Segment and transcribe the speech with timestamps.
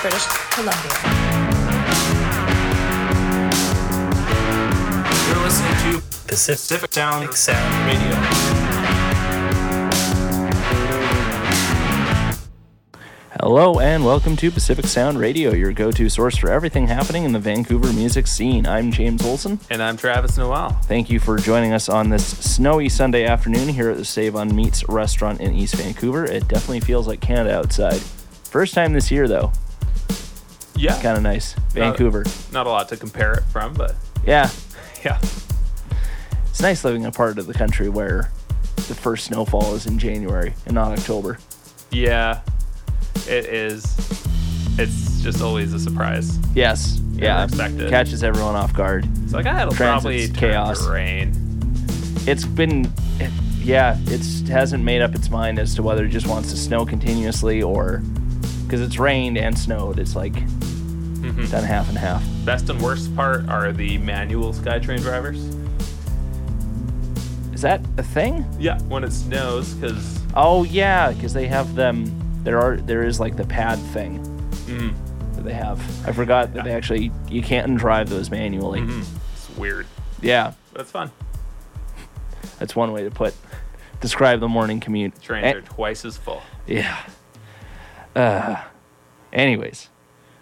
[0.00, 0.92] British Columbia.
[5.28, 8.71] You're listening to Pacific Sound Sound Radio.
[13.42, 17.32] Hello and welcome to Pacific Sound Radio, your go to source for everything happening in
[17.32, 18.68] the Vancouver music scene.
[18.68, 19.58] I'm James Olson.
[19.68, 20.70] And I'm Travis Noel.
[20.84, 24.54] Thank you for joining us on this snowy Sunday afternoon here at the Save on
[24.54, 26.24] Meats restaurant in East Vancouver.
[26.24, 28.00] It definitely feels like Canada outside.
[28.44, 29.50] First time this year, though.
[30.76, 31.02] Yeah.
[31.02, 31.54] Kind of nice.
[31.72, 32.24] Vancouver.
[32.52, 34.50] Not a lot to compare it from, but Yeah.
[35.04, 35.18] yeah.
[36.48, 38.30] It's nice living in a part of the country where
[38.76, 41.38] the first snowfall is in January and not October.
[41.90, 42.42] Yeah.
[43.28, 43.84] It is.
[44.78, 46.38] It's just always a surprise.
[46.54, 46.98] Yes.
[47.12, 47.44] Never Yeah.
[47.44, 47.88] expected.
[47.90, 49.06] Catches everyone off guard.
[49.24, 50.86] It's like, ah, it'll probably chaos.
[50.86, 51.32] rain.
[52.26, 56.26] it's been it, yeah it's hasn't made up its mind as to whether it just
[56.26, 58.00] wants to snow continuously or
[58.64, 61.46] because it's rained and snowed it's like Mm-hmm.
[61.46, 65.38] done half and half Best and worst part are the manual SkyTrain drivers.
[67.54, 72.06] is that a thing Yeah, when it snows, because oh yeah because they have them
[72.42, 74.18] there are there is like the pad thing
[74.66, 74.94] Mhm.
[75.36, 78.82] that they have i forgot that they actually you can't drive those manually
[79.34, 79.86] it's weird.
[80.20, 81.10] yeah that's fun.
[82.58, 83.34] that's one way to put
[84.00, 86.42] describe the morning commute Trains are twice as full.
[86.66, 86.96] Yeah.
[88.16, 88.56] Uh,
[89.32, 89.88] anyways,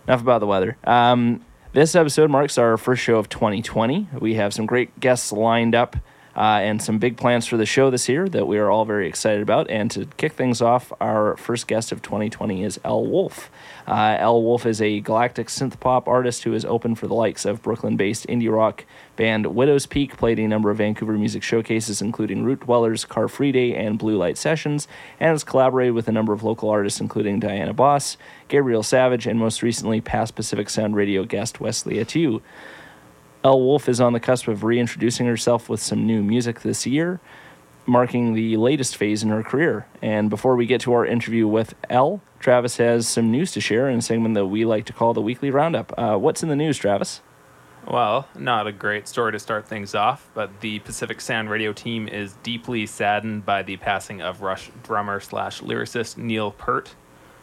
[0.07, 0.77] enough about the weather.
[0.85, 4.09] Um, this episode marks our first show of 2020.
[4.19, 5.97] We have some great guests lined up
[6.37, 9.09] uh, and some big plans for the show this year that we are all very
[9.09, 9.69] excited about.
[9.71, 13.05] And to kick things off, our first guest of 2020 is L.
[13.05, 13.51] Wolf.
[13.87, 14.43] Uh, L.
[14.43, 17.97] Wolf is a galactic synth pop artist who is open for the likes of Brooklyn
[17.97, 18.85] based indie rock
[19.17, 23.75] band Widowspeak, played a number of Vancouver music showcases, including Root Dwellers, Car Free Day,
[23.75, 24.89] and Blue Light Sessions,
[25.19, 28.17] and has collaborated with a number of local artists, including Diana Boss,
[28.49, 32.41] Gabriel Savage, and most recently, past Pacific Sound Radio guest Wesley Atu.
[33.43, 37.21] Elle Wolf is on the cusp of reintroducing herself with some new music this year,
[37.87, 39.87] marking the latest phase in her career.
[40.03, 43.89] And before we get to our interview with Elle, Travis has some news to share
[43.89, 45.93] in a segment that we like to call the Weekly Roundup.
[45.97, 47.23] Uh, what's in the news, Travis?
[47.89, 52.09] Well, not a great story to start things off, but the Pacific Sound Radio team
[52.09, 56.95] is deeply saddened by the passing of Rush drummer slash lyricist Neil Peart.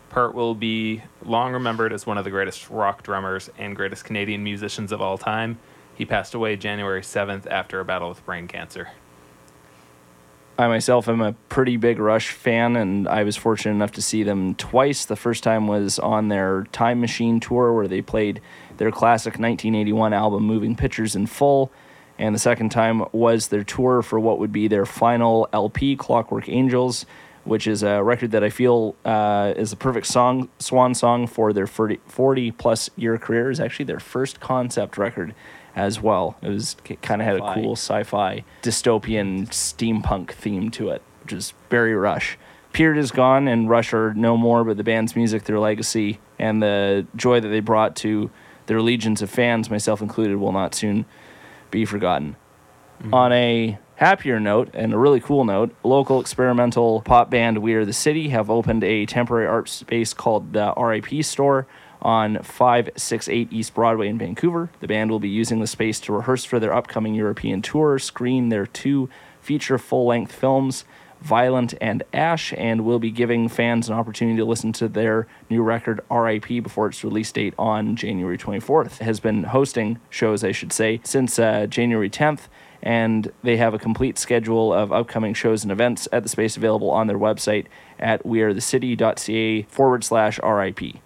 [0.10, 4.44] Peart will be long remembered as one of the greatest rock drummers and greatest Canadian
[4.44, 5.58] musicians of all time.
[5.98, 8.90] He passed away January 7th after a battle with brain cancer.
[10.60, 14.22] I myself am a pretty big Rush fan, and I was fortunate enough to see
[14.22, 15.06] them twice.
[15.06, 18.42] The first time was on their Time Machine tour, where they played
[18.78, 21.72] their classic 1981 album Moving Pictures in full.
[22.20, 26.48] And the second time was their tour for what would be their final LP, Clockwork
[26.48, 27.08] Angels,
[27.44, 31.54] which is a record that I feel uh, is the perfect song, swan song for
[31.54, 33.50] their 40, 40 plus year career.
[33.50, 35.34] Is actually their first concept record
[35.78, 36.36] as well.
[36.42, 41.54] It was kind of had a cool sci-fi dystopian steampunk theme to it, which is
[41.70, 42.38] very Rush.
[42.74, 46.62] Peart is gone and Rush are no more, but the band's music, their legacy, and
[46.62, 48.32] the joy that they brought to
[48.66, 51.06] their legions of fans, myself included, will not soon
[51.70, 52.36] be forgotten.
[53.00, 53.14] Mm-hmm.
[53.14, 57.86] On a happier note and a really cool note, local experimental pop band We Are
[57.86, 61.68] the City have opened a temporary art space called the RIP Store
[62.02, 64.70] on 568 East Broadway in Vancouver.
[64.80, 68.50] The band will be using the space to rehearse for their upcoming European tour, screen
[68.50, 69.10] their two
[69.42, 70.84] feature full length films,
[71.22, 75.64] Violent and Ash, and will be giving fans an opportunity to listen to their new
[75.64, 79.02] record, RIP, before its release date on January 24th.
[79.02, 82.42] It has been hosting shows, I should say, since uh, January 10th,
[82.84, 86.92] and they have a complete schedule of upcoming shows and events at the space available
[86.92, 87.66] on their website
[87.98, 90.98] at wearethecity.ca forward slash RIP.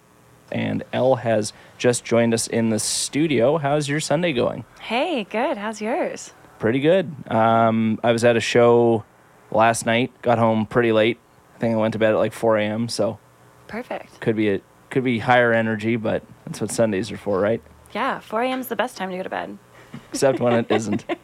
[0.52, 3.58] And Elle has just joined us in the studio.
[3.58, 4.64] How's your Sunday going?
[4.80, 5.56] Hey, good.
[5.56, 6.32] How's yours?
[6.58, 7.12] Pretty good.
[7.28, 9.04] Um, I was at a show
[9.50, 10.12] last night.
[10.22, 11.18] Got home pretty late.
[11.56, 12.88] I think I went to bed at like 4 a.m.
[12.88, 13.18] So
[13.66, 14.20] Perfect.
[14.20, 14.60] could be a
[14.90, 17.62] could be higher energy, but that's what Sundays are for, right?
[17.94, 18.60] Yeah, 4 a.m.
[18.60, 19.58] is the best time to go to bed.
[20.10, 21.04] Except when it isn't.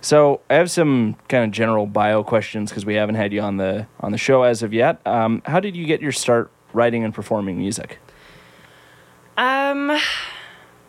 [0.00, 3.56] So I have some kind of general bio questions because we haven't had you on
[3.56, 5.04] the on the show as of yet.
[5.06, 7.98] Um, how did you get your start writing and performing music?
[9.36, 9.90] Um,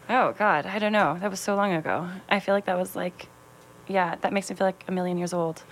[0.10, 1.18] oh God, I don't know.
[1.22, 2.10] That was so long ago.
[2.30, 3.28] I feel like that was like,
[3.88, 5.64] yeah, that makes me feel like a million years old.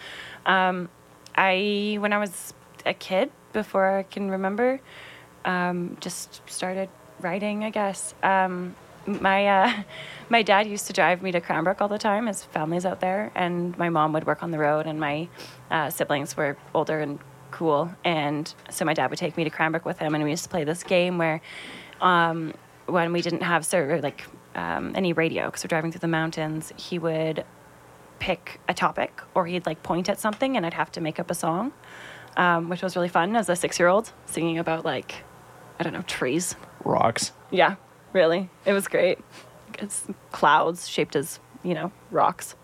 [0.45, 0.89] Um,
[1.35, 2.53] I when I was
[2.85, 4.79] a kid, before I can remember.
[5.45, 6.89] Um, just started
[7.19, 8.13] writing, I guess.
[8.23, 8.75] Um,
[9.05, 9.73] my uh,
[10.29, 12.27] my dad used to drive me to Cranbrook all the time.
[12.27, 15.27] His family's out there, and my mom would work on the road, and my
[15.71, 17.19] uh, siblings were older and
[17.51, 20.43] cool, and so my dad would take me to Cranbrook with him, and we used
[20.43, 21.41] to play this game where,
[22.01, 22.53] um,
[22.85, 26.73] when we didn't have ser- like um, any radio because we're driving through the mountains,
[26.77, 27.45] he would
[28.19, 31.29] pick a topic or he'd like point at something, and I'd have to make up
[31.29, 31.71] a song,
[32.35, 35.23] um, which was really fun as a six-year-old singing about like,
[35.79, 36.55] I don't know, trees.
[36.83, 37.31] Rocks.
[37.51, 37.75] Yeah,
[38.13, 38.49] really.
[38.65, 39.19] It was great.
[39.79, 42.55] It's clouds shaped as, you know, rocks.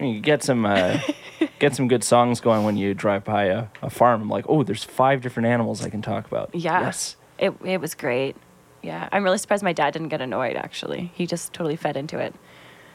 [0.00, 1.00] You get some uh,
[1.58, 4.22] get some good songs going when you drive by a, a farm.
[4.22, 6.54] I'm like, oh, there's five different animals I can talk about.
[6.54, 6.80] Yeah.
[6.80, 7.16] Yes.
[7.38, 8.36] It, it was great.
[8.82, 9.08] Yeah.
[9.10, 11.12] I'm really surprised my dad didn't get annoyed, actually.
[11.14, 12.34] He just totally fed into it.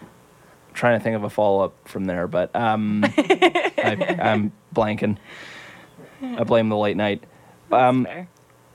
[0.01, 5.17] I'm trying to think of a follow up from there, but um, I, I'm blanking.
[6.21, 7.23] I blame the late night.
[7.71, 8.07] Um,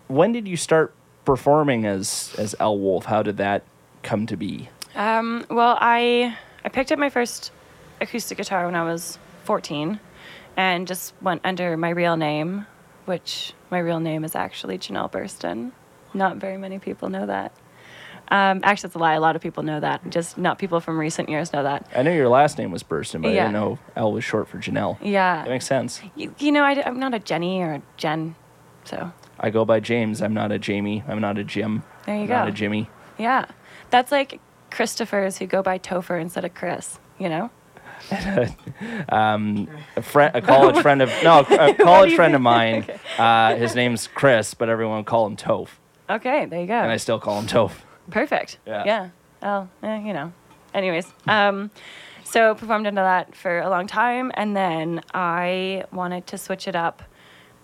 [0.09, 0.95] when did you start
[1.25, 3.07] performing as as El Wolf?
[3.07, 3.63] How did that
[4.03, 4.69] come to be?
[4.95, 7.53] Um, well, I I picked up my first
[8.01, 10.01] acoustic guitar when I was 14,
[10.57, 12.67] and just went under my real name,
[13.05, 15.73] which my real name is actually Janelle Burston.
[16.15, 17.53] Not very many people know that.
[18.31, 19.15] Um, actually, it's a lie.
[19.15, 20.09] A lot of people know that.
[20.11, 21.87] Just not people from recent years know that.
[21.95, 23.43] I knew your last name was Burston, but I Yeah.
[23.45, 24.99] didn't know L was short for Janelle.
[25.01, 25.45] Yeah.
[25.45, 26.03] That makes sense.
[26.15, 28.35] You, you know, I, am not a Jenny or a Jen,
[28.85, 30.21] so I go by James.
[30.21, 31.03] I'm not a Jamie.
[31.09, 31.85] I'm not a Jim.
[32.05, 32.91] There you I'm Not a Jimmy.
[33.17, 33.47] yeah,
[33.91, 34.41] that's like
[34.71, 36.99] Christophers who go by Topher instead of Chris.
[37.19, 37.51] You know?
[39.09, 42.85] A friend, a college friend of no, a college friend of mine.
[43.19, 45.71] Uh, his name's Chris, but everyone would call him Toph,
[46.09, 46.75] Okay, there you go.
[46.75, 47.73] and I still call him Toph.
[48.11, 48.59] Perfect.
[48.65, 48.85] Yeah.
[48.87, 49.09] Yeah.
[49.43, 50.33] Oh, eh, you know.
[50.73, 51.73] Anyways, um,
[52.23, 56.77] so performed under that for a long time, and then I wanted to switch it
[56.77, 57.03] up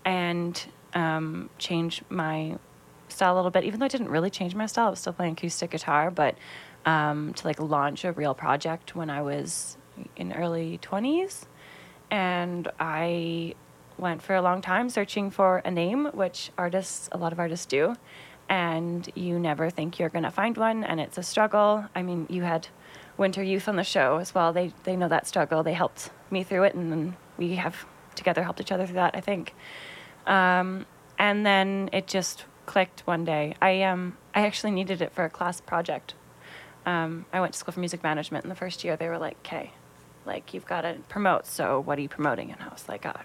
[0.03, 0.61] and
[0.93, 2.57] um, change my
[3.07, 3.63] style a little bit.
[3.63, 6.35] Even though I didn't really change my style, I was still playing acoustic guitar, but
[6.85, 9.77] um, to like launch a real project when I was
[10.15, 11.45] in early twenties,
[12.11, 13.55] and I
[13.97, 17.65] went for a long time searching for a name, which artists, a lot of artists
[17.65, 17.95] do,
[18.49, 21.85] and you never think you're going to find one, and it's a struggle.
[21.95, 22.67] I mean, you had
[23.17, 24.53] Winter Youth on the show as well.
[24.53, 25.63] They they know that struggle.
[25.63, 29.15] They helped me through it, and we have together helped each other through that.
[29.15, 29.53] I think.
[30.27, 30.85] Um,
[31.17, 33.55] and then it just clicked one day.
[33.61, 36.13] I um I actually needed it for a class project.
[36.85, 38.95] Um, I went to school for music management in the first year.
[38.95, 39.71] They were like, "Okay,
[40.25, 41.45] like you've got to promote.
[41.45, 43.23] So what are you promoting?" And I was like, "God,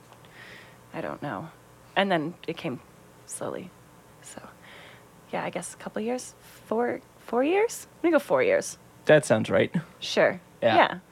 [0.94, 1.48] I don't know."
[1.96, 2.80] And then it came
[3.26, 3.70] slowly.
[4.22, 4.40] So
[5.32, 6.34] yeah, I guess a couple years,
[6.66, 7.86] four four years.
[7.96, 8.78] I'm gonna go four years.
[9.06, 9.74] That sounds right.
[9.98, 10.40] Sure.
[10.62, 10.76] Yeah.
[10.76, 10.98] Yeah.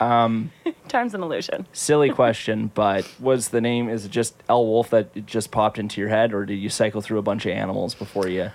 [0.00, 0.50] Um.
[0.88, 1.64] Time's an illusion.
[1.72, 6.00] Silly question, but was the name is it just L Wolf that just popped into
[6.00, 8.50] your head, or did you cycle through a bunch of animals before you?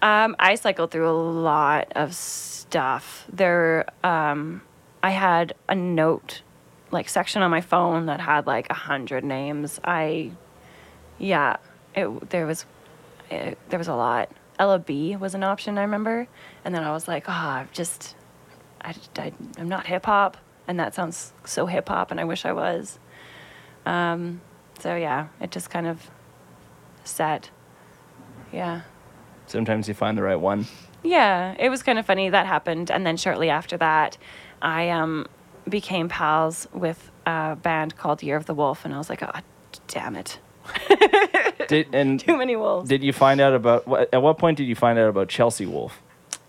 [0.00, 3.24] Um, I cycled through a lot of stuff.
[3.32, 4.62] There, um,
[5.02, 6.42] I had a note,
[6.90, 9.80] like section on my phone that had like a hundred names.
[9.84, 10.32] I,
[11.18, 11.56] yeah,
[11.94, 12.66] it there was,
[13.30, 14.30] it, there was a lot.
[14.58, 16.28] Ella B was an option I remember,
[16.64, 18.14] and then I was like, oh, I've just,
[18.80, 20.36] I, I I'm not hip hop,
[20.68, 22.98] and that sounds so hip hop, and I wish I was.
[23.84, 24.40] Um,
[24.78, 26.10] so yeah, it just kind of
[27.04, 27.50] set.
[28.52, 28.82] Yeah.
[29.46, 30.66] Sometimes you find the right one.
[31.02, 34.16] Yeah, it was kind of funny that happened, and then shortly after that,
[34.62, 35.26] I um,
[35.68, 39.30] became pals with a band called Year of the Wolf, and I was like, oh,
[39.88, 40.38] damn it,
[41.68, 42.88] Did and too many wolves.
[42.88, 43.86] did you find out about?
[44.12, 46.00] At what point did you find out about Chelsea Wolfe?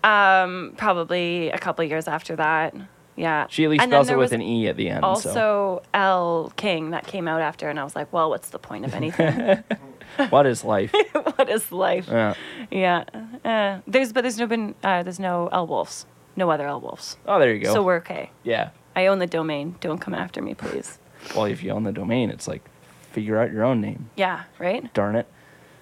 [0.02, 2.74] Um, probably a couple years after that.
[3.16, 5.02] Yeah, She at least spells it with an e at the end.
[5.02, 8.58] so Also, Elle King that came out after, and I was like, well, what's the
[8.58, 9.62] point of anything?
[10.30, 10.92] what is life?
[11.36, 12.08] what is life?
[12.08, 12.34] Yeah.
[12.72, 13.04] Yeah,
[13.44, 16.06] uh, there's but there's no been uh, there's no L Wolves,
[16.36, 17.72] no other L Wolves, Oh, there you go.
[17.72, 18.30] so we're okay.
[18.42, 18.70] yeah.
[18.96, 19.74] I own the domain.
[19.80, 20.98] Don't come after me, please.
[21.34, 22.62] Well, if you own the domain, it's like
[23.10, 24.10] figure out your own name.
[24.16, 24.92] Yeah, right.
[24.94, 25.26] Darn it.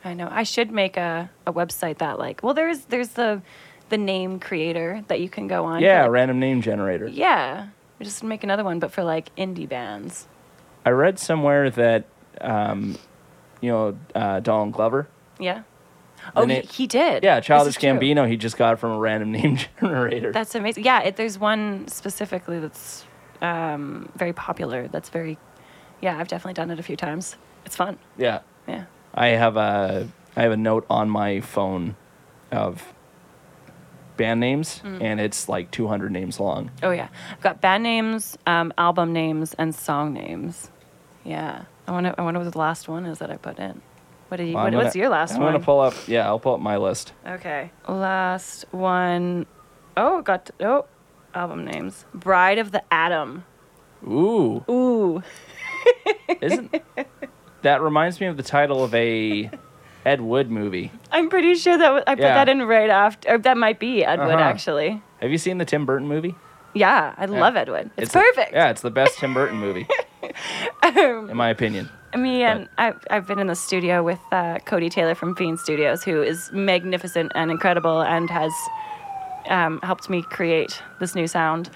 [0.05, 0.29] I know.
[0.31, 3.43] I should make a, a website that like well there's there's the
[3.91, 5.81] the name creator that you can go on.
[5.83, 7.07] Yeah, like- random name generator.
[7.07, 7.69] Yeah.
[8.01, 10.27] Just make another one, but for like indie bands.
[10.85, 12.07] I read somewhere that,
[12.41, 12.99] um,
[13.61, 15.07] you know, uh, Donald Glover.
[15.39, 15.63] Yeah.
[16.37, 17.23] Oh, na- he, did.
[17.25, 17.91] Yeah, Childish is true.
[17.91, 18.29] Gambino.
[18.29, 20.33] He just got from a random name generator.
[20.33, 20.85] That's amazing.
[20.85, 23.05] Yeah, it, there's one specifically that's
[23.41, 24.89] um, very popular.
[24.89, 25.39] That's very,
[26.01, 27.37] yeah, I've definitely done it a few times.
[27.65, 27.99] It's fun.
[28.17, 28.41] yeah.
[28.67, 28.85] Yeah.
[29.15, 31.97] I have a I have a note on my phone
[32.51, 32.95] of
[34.17, 35.03] band names, Mm.
[35.03, 36.71] and it's like 200 names long.
[36.83, 40.71] Oh yeah, I've got band names, um, album names, and song names.
[41.25, 42.15] Yeah, I wonder.
[42.17, 43.83] I wonder what the last one is that I put in.
[44.33, 44.55] What did you?
[44.55, 45.43] Well, What, I'm what's gonna- your last one?
[45.43, 45.93] I'm gonna pull up.
[46.09, 47.13] Yeah, I'll pull up my list.
[47.27, 47.71] Okay.
[47.87, 49.45] Last one
[49.95, 50.87] oh got to, oh
[51.35, 52.07] album names.
[52.15, 53.45] Bride of the Atom.
[54.09, 55.23] Ooh, Ooh.
[56.41, 56.75] isn't
[57.61, 59.51] that reminds me of the title of a
[60.07, 60.91] Ed Wood movie?
[61.11, 62.33] I'm pretty sure that I put Yeah.
[62.33, 63.35] that in right after.
[63.35, 64.43] Or that might be Ed Wood Uh-huh.
[64.45, 65.03] actually.
[65.21, 66.35] Have you seen the Tim Burton movie?
[66.73, 67.91] Yeah, I love Ed Wood.
[67.99, 68.55] It's, a- perfect.
[68.55, 69.87] yeah, it's the best Tim Burton movie,
[70.97, 71.91] in my opinion.
[72.17, 76.05] Me and I've, I've been in the studio with uh, Cody Taylor from Fiend Studios,
[76.05, 78.53] who is magnificent and incredible and has
[79.49, 81.71] um, helped me create this new sound.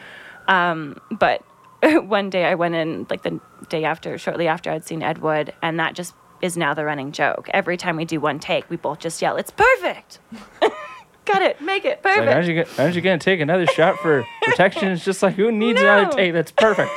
[0.48, 1.42] Um, but
[1.82, 5.52] one day I went in, like the day after, shortly after I'd seen Ed Wood,
[5.62, 7.48] and that just is now the running joke.
[7.54, 10.18] Every time we do one take, we both just yell, "It's perfect!
[11.24, 14.24] Got it, make it Like, perfect!" aren't you aren't you gonna take another shot for
[14.42, 14.88] protection?
[14.88, 16.32] It's just like who needs another take?
[16.32, 16.92] That's perfect.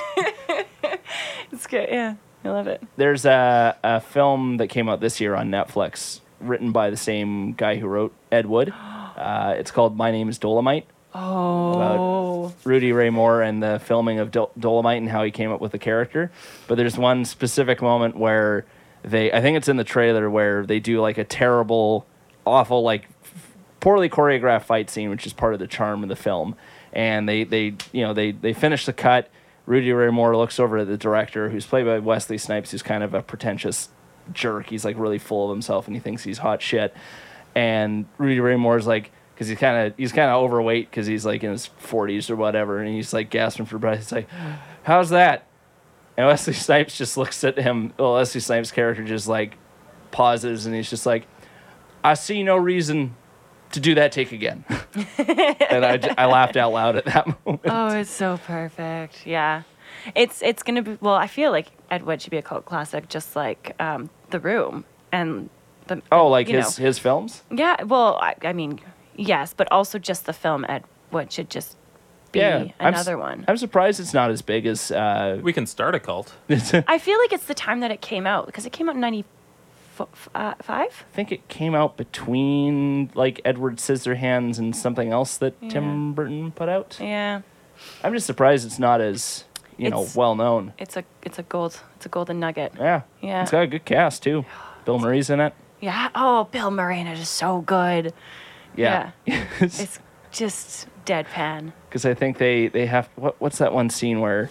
[1.52, 2.16] it's good, yeah.
[2.44, 2.82] I love it.
[2.96, 7.54] There's a, a film that came out this year on Netflix, written by the same
[7.54, 8.74] guy who wrote Ed Wood.
[9.20, 10.86] Uh, it's called My Name Is Dolemite.
[11.14, 15.60] Oh, Rudy Ray Moore and the filming of Dol- Dolemite and how he came up
[15.60, 16.32] with the character.
[16.68, 18.66] But there's one specific moment where
[19.04, 22.06] they, I think it's in the trailer, where they do like a terrible,
[22.46, 26.16] awful, like f- poorly choreographed fight scene, which is part of the charm of the
[26.16, 26.56] film.
[26.94, 29.30] And they, they you know, they, they finish the cut.
[29.70, 33.04] Rudy Ray Moore looks over at the director, who's played by Wesley Snipes, who's kind
[33.04, 33.90] of a pretentious
[34.34, 34.68] jerk.
[34.68, 36.92] He's like really full of himself and he thinks he's hot shit.
[37.54, 41.24] And Rudy Ray Moore's like, because he's kind of he's kind of overweight because he's
[41.24, 44.00] like in his 40s or whatever, and he's like gasping for breath.
[44.00, 44.28] He's like,
[44.84, 45.46] "How's that?"
[46.18, 47.94] And Wesley Snipes just looks at him.
[47.98, 49.56] Well, Wesley Snipes' character just like
[50.12, 51.26] pauses, and he's just like,
[52.04, 53.16] "I see no reason
[53.72, 54.64] to do that take again."
[55.18, 55.86] and
[56.18, 57.62] I laughed out loud at that moment.
[57.66, 59.26] Oh, it's so perfect.
[59.26, 59.64] Yeah.
[60.16, 63.10] It's it's gonna be well, I feel like Ed Wood should be a cult classic,
[63.10, 65.50] just like um, The Room and
[65.88, 66.86] the Oh, like his know.
[66.86, 67.44] his films.
[67.52, 68.80] Yeah, well, I, I mean,
[69.16, 71.76] yes, but also just the film Ed Wood should just
[72.32, 73.44] be Yeah, I'm another one.
[73.48, 74.92] I'm surprised it's not as big as.
[74.92, 76.34] Uh, We can start a cult.
[76.50, 79.02] I feel like it's the time that it came out because it came out in
[80.00, 81.06] ninety uh, five.
[81.12, 86.52] I think it came out between like Edward Scissorhands and something else that Tim Burton
[86.52, 86.98] put out.
[87.00, 87.42] Yeah,
[88.04, 89.44] I'm just surprised it's not as
[89.78, 90.74] you know well known.
[90.78, 92.74] it's a it's a gold it's a golden nugget.
[92.78, 93.42] Yeah, Yeah.
[93.42, 94.46] It's got a good cast too.
[94.86, 95.54] Bill Murray's in it.
[95.82, 96.10] Yeah.
[96.16, 98.14] Oh, Bill Murray in it is so good.
[98.76, 99.12] Yeah,
[99.60, 100.00] It's
[100.32, 101.74] just deadpan.
[101.90, 104.50] because I think they they have what what's that one scene where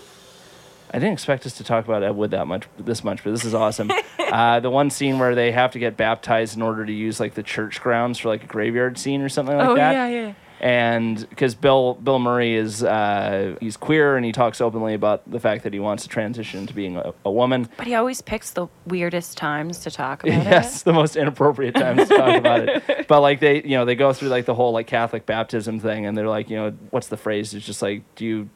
[0.90, 3.44] I didn't expect us to talk about Ed Wood that much this much, but this
[3.44, 3.90] is awesome.
[4.18, 7.34] uh, the one scene where they have to get baptized in order to use like
[7.34, 9.92] the church grounds for like a graveyard scene or something like oh that.
[9.92, 10.34] yeah, yeah.
[10.60, 15.40] and because Bill Bill Murray is uh, he's queer and he talks openly about the
[15.40, 17.68] fact that he wants to transition to being a, a woman.
[17.76, 20.50] But he always picks the weirdest times to talk about yes, it.
[20.50, 22.84] Yes, the most inappropriate times to talk about it.
[23.08, 26.04] But like they, you know, they go through like the whole like Catholic baptism thing,
[26.04, 27.54] and they're like, you know, what's the phrase?
[27.54, 28.50] It's just like, do you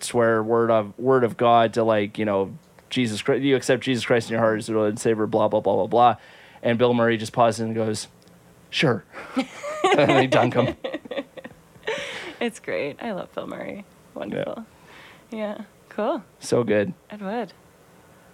[0.00, 2.56] swear word of word of God to like, you know,
[2.90, 3.42] Jesus Christ?
[3.42, 5.26] Do you accept Jesus Christ in your heart as your Lord and Savior?
[5.26, 6.16] Blah blah blah blah blah.
[6.62, 8.08] And Bill Murray just pauses and goes,
[8.70, 9.04] "Sure,"
[9.36, 10.76] and they dunk him.
[12.40, 13.02] It's great.
[13.02, 13.84] I love Bill Murray.
[14.14, 14.64] Wonderful.
[15.30, 15.62] Yeah.
[15.88, 16.22] Cool.
[16.38, 16.94] So good.
[17.10, 17.52] Ed Wood.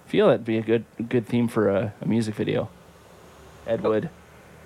[0.07, 2.69] Feel it'd be a good good theme for a, a music video.
[3.67, 4.11] Ed Wood.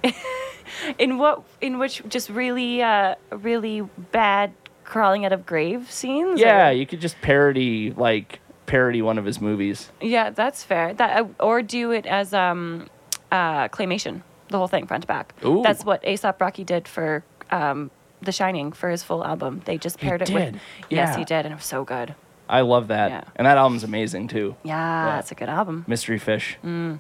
[0.99, 1.45] In what?
[1.61, 2.03] In which?
[2.09, 4.53] Just really, uh, really bad
[4.89, 6.41] crawling out of grave scenes.
[6.41, 9.91] Yeah, or- you could just parody like parody one of his movies.
[10.01, 10.95] Yeah, that's fair.
[10.95, 12.89] That uh, or do it as um,
[13.31, 15.35] uh, claymation, the whole thing front to back.
[15.45, 15.63] Ooh.
[15.63, 17.91] That's what Aesop Rocky did for um,
[18.23, 19.63] The Shining for his full album.
[19.65, 20.53] They just paired it with.
[20.53, 20.61] did?
[20.91, 22.15] Yes, he did, and it was so good.
[22.49, 23.11] I love that.
[23.11, 23.25] Yeah.
[23.37, 24.57] And that album's amazing too.
[24.65, 24.75] Yeah,
[25.07, 25.17] Yeah.
[25.17, 25.85] that's a good album.
[25.87, 26.57] Mystery Fish.
[26.65, 26.99] Mm.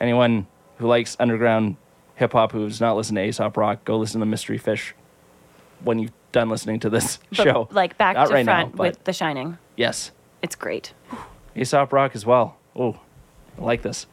[0.00, 0.46] Anyone
[0.78, 1.76] who likes underground
[2.16, 4.94] hip hop who's not listened to Aesop Rock, go listen to Mystery Fish
[5.82, 7.68] when you've done listening to this But, show.
[7.72, 9.56] like back Not to right front but- with The Shining.
[9.76, 10.10] yes,
[10.42, 10.92] It's great.
[11.56, 12.56] Aesop Rock as well.
[12.76, 12.98] Oh,
[13.58, 14.06] I like this.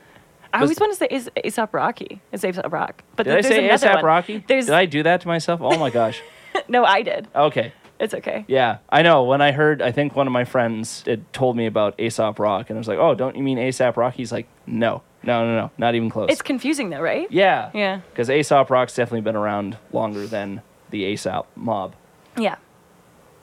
[0.54, 2.22] I Was- always want to say is Aesop Rocky.
[2.32, 3.04] It's Aesop Rock.
[3.16, 4.06] But Did I there's say Aesop one.
[4.06, 4.44] Rocky?
[4.48, 5.60] There's Did I do that to myself?
[5.62, 6.22] Oh my gosh.
[6.70, 7.28] no, I did.
[7.36, 7.74] Okay.
[8.00, 8.46] It's okay.
[8.48, 9.24] Yeah, I know.
[9.24, 12.70] When I heard, I think one of my friends had told me about Aesop Rock,
[12.72, 15.56] and I was like, "Oh, don't you mean ASAP Rock?" He's like, "No, no, no,
[15.56, 17.28] no, not even close." It's confusing though, right?
[17.32, 18.00] yeah, Yeah.
[18.10, 21.94] because Aesop Rock's definitely been around longer than the ASAP Mob.
[22.42, 22.56] Yeah.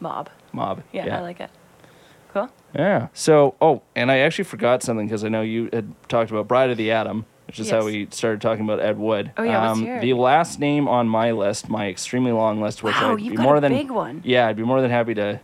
[0.00, 0.30] Mob.
[0.52, 0.82] Mob.
[0.92, 1.50] Yeah, I like it.
[2.32, 2.50] Cool.
[2.74, 3.08] Yeah.
[3.14, 6.70] So, oh, and I actually forgot something because I know you had talked about Bride
[6.70, 9.32] of the Atom, which is how we started talking about Ed Wood.
[9.36, 9.80] Oh, yeah, let's.
[9.80, 13.30] Um, the last name on my list, my extremely long list, which Wow, I'd you've
[13.32, 14.20] be got more a than big one.
[14.24, 15.40] Yeah, I'd be more than happy to.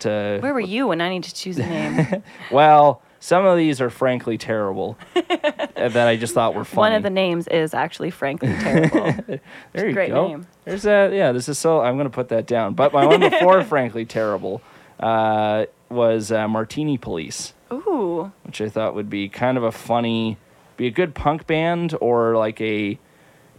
[0.00, 2.22] To Where were you when I need to choose a name?
[2.50, 6.80] well, some of these are frankly terrible uh, that I just thought were funny.
[6.80, 9.14] One of the names is actually frankly terrible.
[9.72, 10.26] there you great go.
[10.26, 10.46] name.
[10.64, 11.30] There's a yeah.
[11.32, 11.82] This is so.
[11.82, 12.74] I'm gonna put that down.
[12.74, 14.62] But my one before frankly terrible
[14.98, 18.32] uh, was uh, Martini Police, Ooh.
[18.44, 20.38] which I thought would be kind of a funny,
[20.78, 22.98] be a good punk band or like a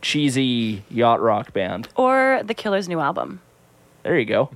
[0.02, 1.88] cheesy yacht rock band.
[1.96, 3.42] Or the Killer's new album.
[4.02, 4.50] There you go.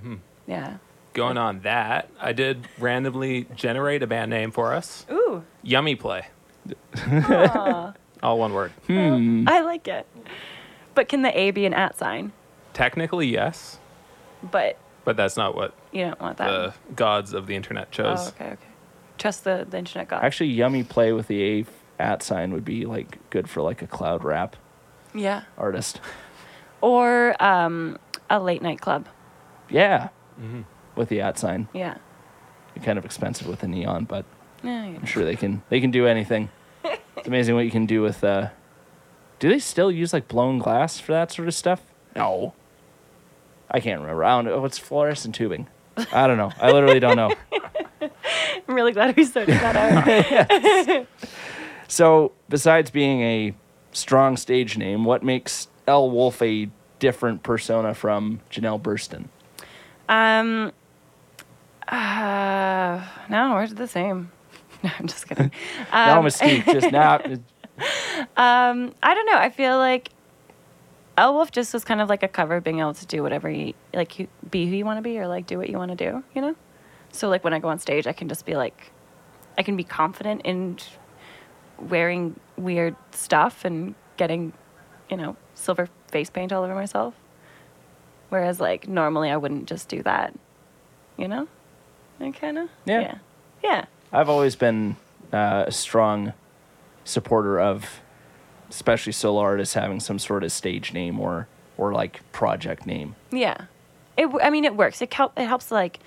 [0.47, 0.77] Yeah.
[1.15, 5.05] Going on that, I did randomly generate a band name for us.
[5.10, 5.43] Ooh.
[5.63, 6.27] Yummy Play.
[7.07, 7.93] Aw.
[8.22, 8.74] All one word.
[8.89, 10.05] I like it.
[10.93, 12.34] But can the A be an at sign?
[12.74, 13.79] Technically, yes,
[14.43, 16.50] But but that's not what you don't want that.
[16.50, 18.19] the gods of the internet chose.
[18.19, 18.67] oh, okay, okay.
[19.17, 20.22] Trust the, the internet god.
[20.22, 21.65] Actually, yummy play with the A
[21.98, 24.57] at sign would be like good for like a cloud rap
[25.13, 25.43] yeah.
[25.57, 26.01] artist.
[26.81, 27.98] Or um,
[28.29, 29.07] a late night club.
[29.69, 30.62] Yeah, Mm-hmm.
[30.95, 31.67] With the at sign.
[31.73, 31.97] Yeah.
[32.83, 34.25] Kind of expensive with the neon, but
[34.63, 34.95] Yeah, you.
[34.97, 36.49] I'm sure they can they can do anything.
[37.17, 38.23] it's amazing what you can do with.
[38.23, 38.49] Uh,
[39.39, 41.81] do they still use like blown glass for that sort of stuff?
[42.15, 42.53] No.
[43.71, 44.23] I can't remember.
[44.23, 44.59] I don't know.
[44.61, 45.67] What's fluorescent tubing?
[46.13, 46.51] I don't know.
[46.61, 47.33] I literally don't know.
[48.01, 51.07] I'm really glad we sorted that out.
[51.87, 53.53] So, besides being a
[53.91, 59.25] strong stage name, what makes L Wolf a different persona from Janelle Burston?
[60.09, 60.71] um,
[61.88, 64.32] uh, no, we're the same.
[64.84, 65.51] No, I'm just kidding.
[65.92, 67.20] Um, Mystique, just now.
[68.38, 69.38] Um, I don't know.
[69.38, 70.10] I feel like
[71.18, 74.20] Elwolf just was kind of like a cover, being able to do whatever you like,
[74.20, 76.24] you, be who you want to be, or like do what you want to do.
[76.34, 76.56] You know.
[77.12, 78.92] So like when I go on stage, I can just be like,
[79.58, 80.77] I can be confident in
[81.80, 84.54] wearing weird stuff and getting,
[85.10, 87.13] you know, silver face paint all over myself.
[88.30, 90.34] Whereas like normally I wouldn't just do that.
[91.18, 91.48] You know.
[92.19, 92.69] Kind of.
[92.86, 93.00] Yeah.
[93.01, 93.17] Yeah.
[93.63, 93.86] Yeah.
[94.12, 94.95] I've always been
[95.34, 96.34] uh, a strong
[97.03, 98.01] supporter of,
[98.69, 101.47] especially solo artists having some sort of stage name or
[101.78, 103.15] or like project name.
[103.32, 103.58] Yeah,
[104.17, 104.28] it.
[104.41, 105.01] I mean, it works.
[105.01, 105.34] It help.
[105.38, 105.99] It helps like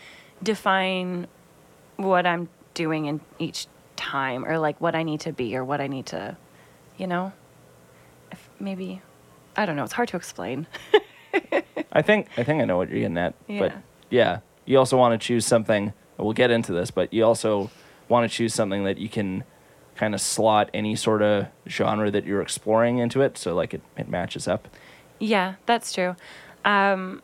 [0.42, 1.26] define
[1.96, 3.66] what I'm doing in each
[3.96, 6.36] time, or like what I need to be, or what I need to,
[6.96, 7.32] you know.
[8.32, 9.02] If maybe,
[9.56, 9.84] I don't know.
[9.84, 10.66] It's hard to explain.
[11.92, 13.34] I think I think I know what you're getting at.
[13.46, 13.78] But Yeah.
[14.10, 15.92] yeah, you also want to choose something.
[16.18, 17.70] We'll get into this, but you also
[18.08, 19.44] want to choose something that you can
[19.94, 23.82] kind of slot any sort of genre that you're exploring into it, so like it,
[23.96, 24.68] it matches up.
[25.18, 26.16] Yeah, that's true.
[26.64, 27.22] Um,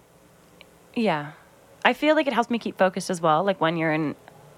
[0.95, 1.33] yeah,
[1.85, 3.45] I feel like it helps me keep focused as well.
[3.45, 4.15] Like when you're in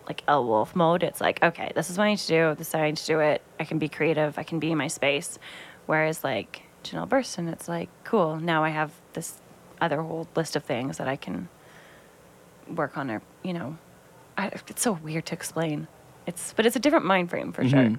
[0.07, 2.55] like a wolf mode, it's like, okay, this is what I need to do.
[2.57, 3.43] This is how I need to do it.
[3.59, 4.39] I can be creative.
[4.39, 5.39] I can be in my space.
[5.87, 8.37] Whereas like Janelle Burston, it's like, cool.
[8.37, 9.41] Now I have this
[9.81, 11.49] other whole list of things that I can
[12.69, 13.11] work on.
[13.11, 13.77] Or you know,
[14.39, 15.89] I, it's so weird to explain.
[16.27, 17.79] It's but it's a different mind frame for sure.
[17.79, 17.99] Mhm.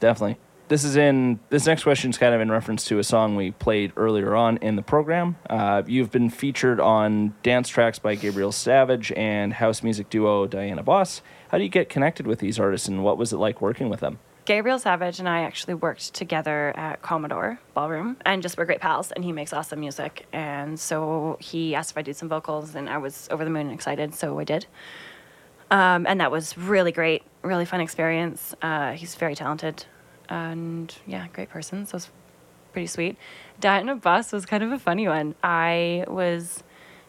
[0.00, 0.38] Definitely.
[0.68, 3.52] This is in this next question is kind of in reference to a song we
[3.52, 5.36] played earlier on in the program.
[5.48, 10.82] Uh, you've been featured on dance tracks by Gabriel Savage and house music duo Diana
[10.82, 11.22] Boss.
[11.50, 14.00] How do you get connected with these artists, and what was it like working with
[14.00, 14.18] them?
[14.44, 19.12] Gabriel Savage and I actually worked together at Commodore Ballroom and just were great pals.
[19.12, 20.24] And he makes awesome music.
[20.32, 23.66] And so he asked if I did some vocals, and I was over the moon
[23.66, 24.66] and excited, so I did.
[25.70, 28.54] Um, and that was really great, really fun experience.
[28.62, 29.84] Uh, he's very talented,
[30.28, 31.84] and yeah, great person.
[31.86, 32.10] So it was
[32.72, 33.16] pretty sweet.
[33.60, 35.34] Diana Boss was kind of a funny one.
[35.42, 36.62] I was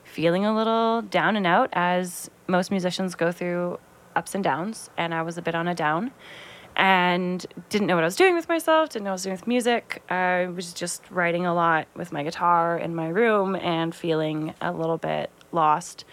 [0.04, 3.80] feeling a little down and out, as most musicians go through
[4.16, 6.12] ups and downs, and I was a bit on a down
[6.76, 9.36] and didn't know what I was doing with myself, didn't know what I was doing
[9.36, 10.02] with music.
[10.10, 14.72] I was just writing a lot with my guitar in my room and feeling a
[14.72, 16.06] little bit lost.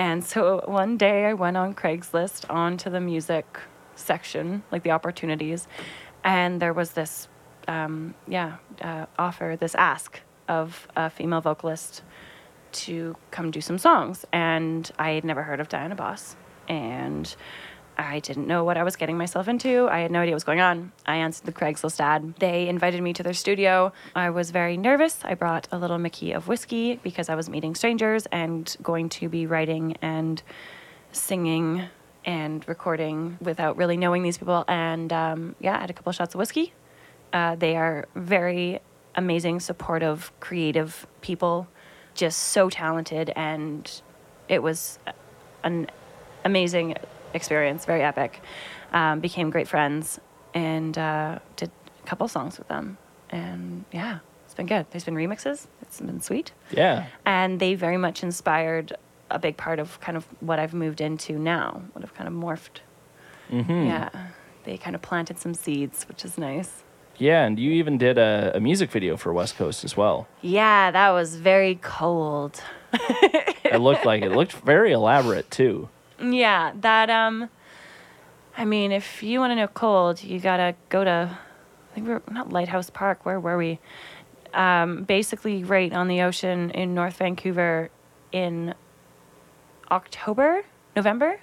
[0.00, 3.60] And so one day I went on Craigslist onto the music
[3.96, 5.68] section, like the opportunities,
[6.24, 7.28] and there was this,
[7.68, 12.02] um, yeah, uh, offer, this ask of a female vocalist
[12.72, 14.24] to come do some songs.
[14.32, 16.34] And I had never heard of Diana Boss.
[16.66, 17.36] And
[17.98, 19.88] I didn't know what I was getting myself into.
[19.88, 20.92] I had no idea what was going on.
[21.06, 22.34] I answered the Craigslist ad.
[22.38, 23.92] They invited me to their studio.
[24.14, 25.18] I was very nervous.
[25.22, 29.28] I brought a little Mickey of whiskey because I was meeting strangers and going to
[29.28, 30.42] be writing and
[31.12, 31.88] singing
[32.24, 34.64] and recording without really knowing these people.
[34.68, 36.72] And um, yeah, I had a couple shots of whiskey.
[37.32, 38.80] Uh, they are very
[39.14, 41.68] amazing, supportive, creative people,
[42.14, 43.30] just so talented.
[43.36, 43.90] And
[44.48, 44.98] it was
[45.62, 45.88] an
[46.44, 46.94] amazing
[47.34, 48.40] experience, very epic.
[48.92, 50.18] Um, became great friends
[50.52, 51.70] and uh, did
[52.02, 52.98] a couple songs with them.
[53.30, 54.86] And yeah, it's been good.
[54.90, 56.52] There's been remixes, it's been sweet.
[56.70, 57.06] Yeah.
[57.24, 58.94] And they very much inspired
[59.30, 62.34] a big part of kind of what I've moved into now, what I've kind of
[62.34, 62.80] morphed.
[63.50, 63.86] Mm-hmm.
[63.86, 64.08] Yeah.
[64.64, 66.82] they kind of planted some seeds, which is nice.
[67.18, 70.26] Yeah, and you even did a, a music video for West Coast as well.
[70.40, 72.60] Yeah, that was very cold.
[73.72, 75.88] It looked like it looked very elaborate too.
[76.20, 77.48] Yeah, that um
[78.56, 81.38] I mean, if you want to know cold, you got to go to
[81.90, 83.78] I think we we're not Lighthouse Park, where were we?
[84.52, 87.90] Um basically right on the ocean in North Vancouver
[88.32, 88.74] in
[89.90, 91.40] October, November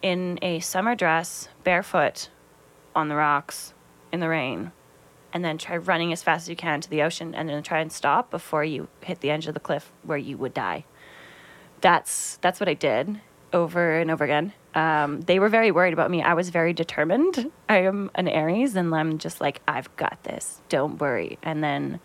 [0.00, 2.28] in a summer dress, barefoot
[2.94, 3.72] on the rocks
[4.10, 4.72] in the rain.
[5.34, 7.80] And then try running as fast as you can to the ocean and then try
[7.80, 10.84] and stop before you hit the edge of the cliff where you would die
[11.82, 13.20] that's that's what I did
[13.52, 14.52] over and over again.
[14.74, 16.22] Um, they were very worried about me.
[16.22, 17.50] I was very determined.
[17.68, 20.60] I am an Aries, and I'm just like, I've got this.
[20.68, 21.38] Don't worry.
[21.42, 22.00] And then,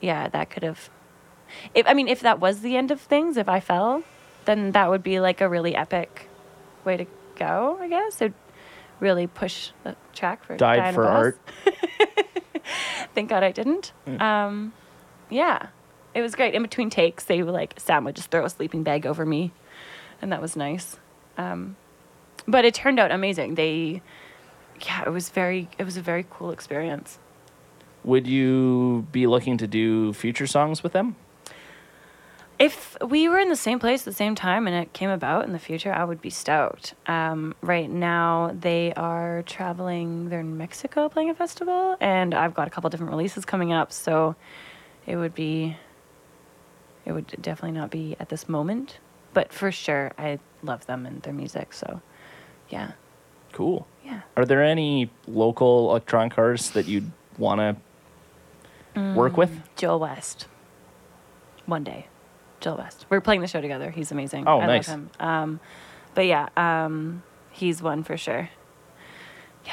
[0.00, 0.88] yeah, that could have.
[1.74, 4.02] If I mean, if that was the end of things, if I fell,
[4.44, 6.28] then that would be like a really epic
[6.84, 7.76] way to go.
[7.80, 8.34] I guess it'd
[9.00, 11.14] really push the track for Died Diana for Ross.
[11.14, 11.38] art.
[13.14, 13.92] Thank God I didn't.
[14.20, 14.72] Um,
[15.28, 15.68] yeah,
[16.14, 16.54] it was great.
[16.54, 19.52] In between takes, they were like, Sam would just throw a sleeping bag over me,
[20.20, 20.96] and that was nice.
[21.38, 21.76] Um,
[22.46, 23.54] but it turned out amazing.
[23.54, 24.02] They,
[24.84, 27.18] yeah, it was very, it was a very cool experience.
[28.04, 31.16] Would you be looking to do future songs with them?
[32.58, 35.46] If we were in the same place at the same time and it came about
[35.46, 36.92] in the future, I would be stoked.
[37.06, 40.28] Um, right now, they are traveling.
[40.28, 43.92] They're in Mexico playing a festival, and I've got a couple different releases coming up.
[43.92, 44.36] So
[45.06, 45.78] it would be,
[47.06, 48.98] it would definitely not be at this moment,
[49.32, 51.72] but for sure, I love them and their music.
[51.72, 52.00] So,
[52.68, 52.92] yeah,
[53.52, 53.86] Cool.
[54.04, 54.20] yeah.
[54.36, 57.60] Are there any local electronic artists that you'd want
[58.94, 59.60] to work with?
[59.76, 60.46] Joel West.
[61.66, 62.06] One day,
[62.60, 63.06] Joel West.
[63.10, 63.90] We're playing the show together.
[63.90, 64.44] He's amazing.
[64.46, 64.88] Oh, I nice.
[64.88, 65.10] love him.
[65.20, 65.60] Um,
[66.14, 68.48] but yeah, um, he's one for sure.
[69.64, 69.72] Yeah.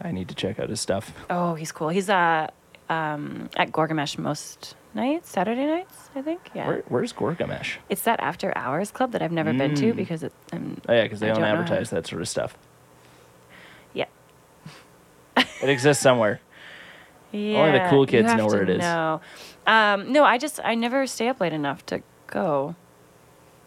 [0.00, 1.12] I need to check out his stuff.
[1.30, 1.88] Oh, he's cool.
[1.90, 2.48] He's uh,
[2.88, 6.50] um, at Gorg-O-Mish most nights, Saturday nights, I think.
[6.54, 6.66] Yeah.
[6.66, 7.78] Where, where's Gorg-O-Mish?
[7.88, 9.96] It's that after hours club that I've never been to Mm.
[9.96, 10.32] because it.
[10.52, 12.56] Um, Oh yeah, because they I don't, don't advertise that sort of stuff.
[13.94, 14.06] yeah.
[15.62, 16.40] It exists somewhere.
[17.32, 17.58] Yeah.
[17.58, 18.78] Only the cool kids know where it is.
[18.80, 19.20] know.
[19.66, 22.74] Um, no, I just I never stay up late enough to go.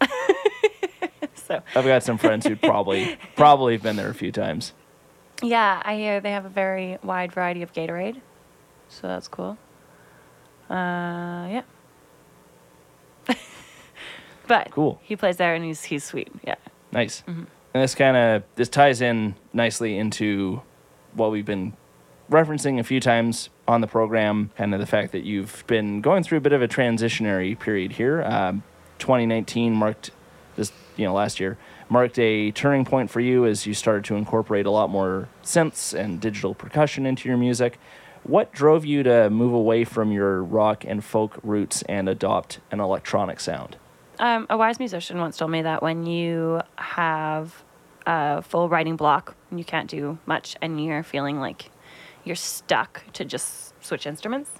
[1.34, 4.72] so I've got some friends who'd probably probably have been there a few times.
[5.42, 8.20] yeah, I hear they have a very wide variety of Gatorade,
[8.88, 9.56] so that's cool.
[10.72, 11.62] Uh, yeah.
[14.46, 14.98] but Cool.
[15.02, 16.32] He plays there and he's he's sweet.
[16.46, 16.54] Yeah.
[16.92, 17.22] Nice.
[17.26, 20.62] And this kind of this ties in nicely into
[21.14, 21.74] what we've been
[22.30, 26.22] referencing a few times on the program, kind of the fact that you've been going
[26.22, 28.22] through a bit of a transitionary period here.
[28.22, 28.62] Um,
[28.98, 30.10] 2019 marked
[30.56, 31.58] this, you know, last year
[31.92, 35.92] marked a turning point for you as you started to incorporate a lot more synths
[35.92, 37.78] and digital percussion into your music.
[38.24, 42.78] What drove you to move away from your rock and folk roots and adopt an
[42.78, 43.76] electronic sound?
[44.20, 47.64] Um, a wise musician once told me that when you have
[48.06, 51.70] a full writing block and you can't do much and you're feeling like
[52.22, 54.50] you're stuck to just switch instruments,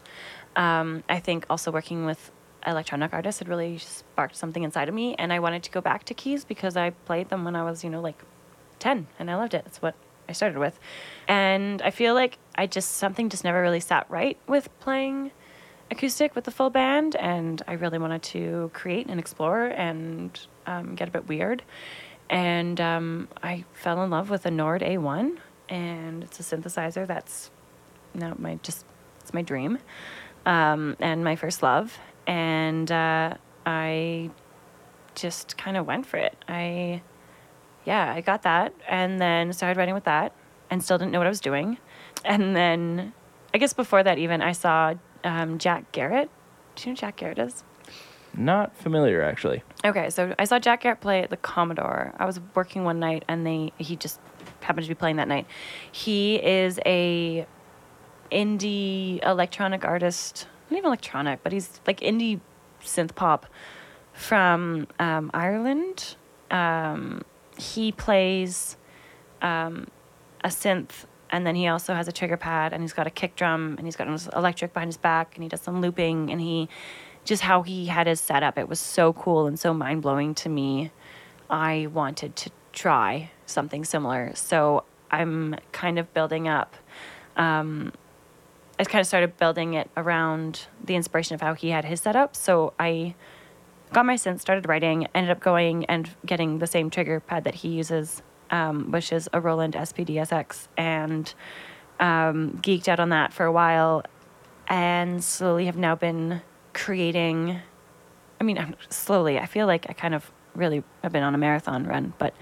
[0.56, 2.32] um, I think also working with
[2.66, 5.14] electronic artists had really sparked something inside of me.
[5.14, 7.84] And I wanted to go back to keys because I played them when I was,
[7.84, 8.20] you know, like
[8.80, 9.64] 10 and I loved it.
[9.64, 9.94] That's what
[10.28, 10.80] I started with.
[11.28, 15.32] And I feel like I just, something just never really sat right with playing
[15.92, 20.94] acoustic with the full band, and I really wanted to create and explore and um,
[20.94, 21.62] get a bit weird.
[22.28, 25.38] And um, I fell in love with a Nord A1,
[25.68, 27.50] and it's a synthesizer that's
[28.14, 28.84] now my just
[29.20, 29.78] it's my dream
[30.46, 31.98] um, and my first love.
[32.26, 33.34] And uh,
[33.66, 34.30] I
[35.14, 36.36] just kind of went for it.
[36.48, 37.02] I
[37.84, 40.32] yeah, I got that, and then started writing with that,
[40.70, 41.78] and still didn't know what I was doing.
[42.24, 43.12] And then,
[43.52, 46.28] I guess before that, even I saw um, Jack Garratt.
[46.76, 47.64] Do you know who Jack Garratt is?
[48.34, 49.62] Not familiar, actually.
[49.84, 52.14] Okay, so I saw Jack Garratt play at the Commodore.
[52.16, 54.20] I was working one night, and they he just
[54.60, 55.46] happened to be playing that night.
[55.90, 57.46] He is a
[58.30, 62.40] indie electronic artist, not even electronic, but he's like indie
[62.82, 63.46] synth pop
[64.14, 66.16] from um, Ireland.
[66.50, 67.22] Um,
[67.58, 68.76] he plays
[69.42, 69.88] um,
[70.42, 73.34] a synth, and then he also has a trigger pad, and he's got a kick
[73.34, 76.40] drum, and he's got an electric behind his back, and he does some looping, and
[76.40, 76.68] he
[77.24, 78.58] just how he had his setup.
[78.58, 80.90] It was so cool and so mind blowing to me.
[81.48, 86.76] I wanted to try something similar, so I'm kind of building up.
[87.36, 87.92] Um,
[88.78, 92.34] I kind of started building it around the inspiration of how he had his setup.
[92.34, 93.14] So I
[93.92, 97.56] got my synth, started writing, ended up going and getting the same trigger pad that
[97.56, 101.34] he uses um, which is a Roland SPD-SX, and
[101.98, 104.04] um, geeked out on that for a while,
[104.68, 106.42] and slowly have now been
[106.74, 107.58] creating.
[108.40, 109.38] I mean, slowly.
[109.38, 112.34] I feel like I kind of really have been on a marathon run, but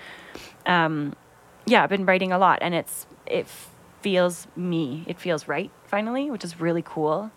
[0.67, 1.15] um,
[1.65, 3.47] yeah, I've been writing a lot, and it's it
[4.03, 5.05] feels me.
[5.07, 7.31] It feels right finally, which is really cool.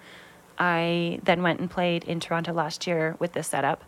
[0.57, 3.83] I then went and played in Toronto last year with this setup,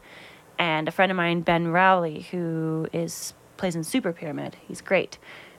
[0.60, 5.18] and a friend of mine, Ben Rowley, who is plays in Super Pyramid, he's great.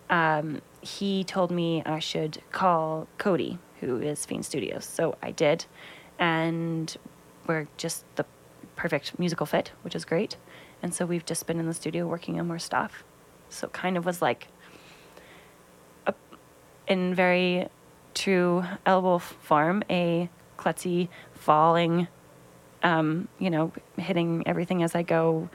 [0.08, 4.84] Um, he told me I should call Cody, who is Fiend Studios.
[4.84, 5.64] So I did,
[6.18, 6.96] and
[7.46, 8.24] we're just the
[8.76, 10.36] perfect musical fit, which is great.
[10.82, 13.02] And so we've just been in the studio working on more stuff.
[13.48, 14.48] So it kind of was like
[16.06, 16.14] a,
[16.86, 17.68] in very
[18.14, 20.28] true Elwolf form, a
[20.58, 22.08] klutzy falling,
[22.82, 25.48] um, you know, hitting everything as I go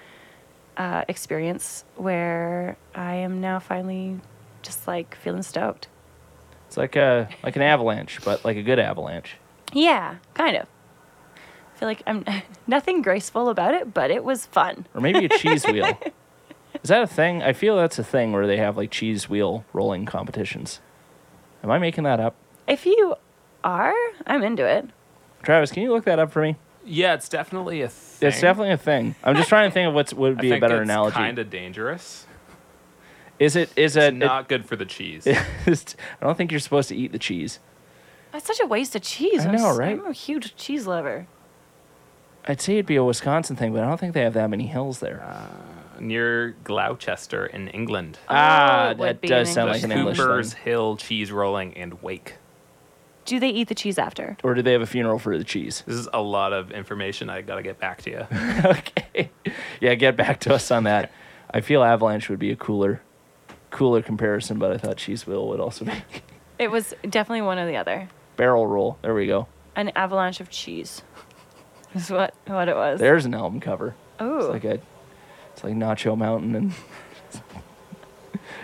[0.77, 4.19] uh, experience where I am now finally
[4.61, 5.87] just like feeling stoked.
[6.67, 9.37] It's like a like an avalanche, but like a good avalanche.
[9.73, 10.67] Yeah, kind of.
[11.75, 12.23] I feel like I'm
[12.67, 14.85] nothing graceful about it, but it was fun.
[14.93, 15.97] Or maybe a cheese wheel.
[16.83, 17.43] Is that a thing?
[17.43, 20.79] I feel that's a thing where they have like cheese wheel rolling competitions.
[21.63, 22.35] Am I making that up?
[22.67, 23.15] If you
[23.63, 23.93] are,
[24.25, 24.89] I'm into it.
[25.43, 26.55] Travis, can you look that up for me?
[26.85, 28.27] Yeah, it's definitely a thing.
[28.29, 29.15] It's definitely a thing.
[29.23, 31.15] I'm just trying to think of what would I be a think better it's analogy.
[31.15, 32.25] Kind of dangerous.
[33.39, 33.71] Is it?
[33.75, 34.13] Is it?
[34.13, 35.25] It's not good for the cheese.
[35.27, 37.59] it's- I don't think you're supposed to eat the cheese.
[38.31, 39.45] That's such a waste of cheese.
[39.45, 39.99] I I'm know, right?
[39.99, 41.27] I'm a huge cheese lover.
[42.47, 44.67] I'd say it'd be a Wisconsin thing, but I don't think they have that many
[44.67, 45.23] hills there.
[45.99, 48.17] Near Gloucester in England.
[48.29, 50.63] ah, Oh, it that does sound There's like an English Cooper's thing.
[50.63, 52.35] Hill cheese rolling and wake.
[53.31, 54.35] Do they eat the cheese after?
[54.43, 55.83] Or do they have a funeral for the cheese?
[55.87, 57.29] This is a lot of information.
[57.29, 58.27] I gotta get back to you.
[58.65, 59.31] okay.
[59.79, 61.13] Yeah, get back to us on that.
[61.49, 63.01] I feel Avalanche would be a cooler,
[63.69, 65.93] cooler comparison, but I thought Cheese Wheel would also be
[66.59, 68.09] It was definitely one or the other.
[68.35, 68.97] barrel roll.
[69.01, 69.47] There we go.
[69.77, 71.01] An avalanche of cheese.
[71.95, 72.99] Is what what it was.
[72.99, 73.95] There's an album cover.
[74.19, 74.81] Oh, It's like a,
[75.53, 76.73] it's like Nacho Mountain and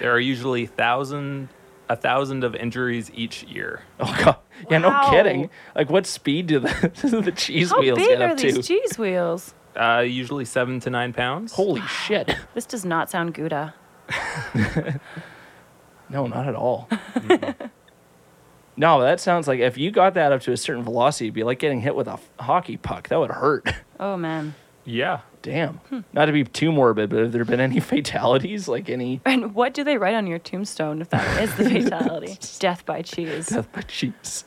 [0.02, 1.48] There are usually thousand,
[1.88, 3.84] a thousand of injuries each year.
[4.00, 4.36] oh god,
[4.70, 5.10] yeah, no Wow.
[5.10, 5.50] kidding.
[5.76, 6.67] Like what speed do the
[7.24, 8.63] the cheese how wheels big get are up these to?
[8.63, 9.54] cheese wheels?
[9.76, 11.54] Uh, usually seven to nine pounds.
[11.54, 12.34] Holy shit!
[12.54, 13.74] This does not sound Gouda.
[16.10, 16.88] No, not at all.
[18.78, 21.43] no, that sounds like if you got that up to a certain velocity, it'd be
[21.43, 23.10] like getting hit with a f- hockey puck.
[23.10, 23.67] That would hurt.
[24.00, 24.56] Oh man.
[24.88, 25.19] Yeah.
[25.41, 25.76] Damn.
[25.89, 26.00] Hmm.
[26.13, 28.67] Not to be too morbid, but have there been any fatalities?
[28.67, 32.38] Like any And what do they write on your tombstone if that is the fatality?
[32.60, 33.47] Death by cheese.
[33.47, 34.45] death by cheese?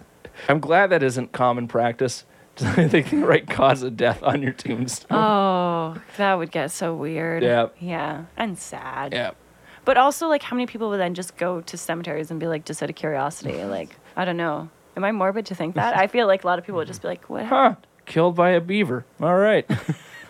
[0.49, 2.25] I'm glad that isn't common practice.
[2.63, 5.17] I think the right cause of death on your tombstone.
[5.17, 7.43] Oh, that would get so weird.
[7.43, 7.69] Yeah.
[7.79, 8.25] Yeah.
[8.37, 9.13] And sad.
[9.13, 9.31] yeah.
[9.87, 12.67] But also, like, how many people would then just go to cemeteries and be like,
[12.67, 13.65] just out of curiosity?
[13.65, 14.69] Like, I don't know.
[14.97, 15.97] Am I morbid to think that?
[15.97, 17.47] I feel like a lot of people would just be like, what?
[17.47, 17.77] Huh.
[18.05, 19.07] Killed by a beaver.
[19.21, 19.67] All right.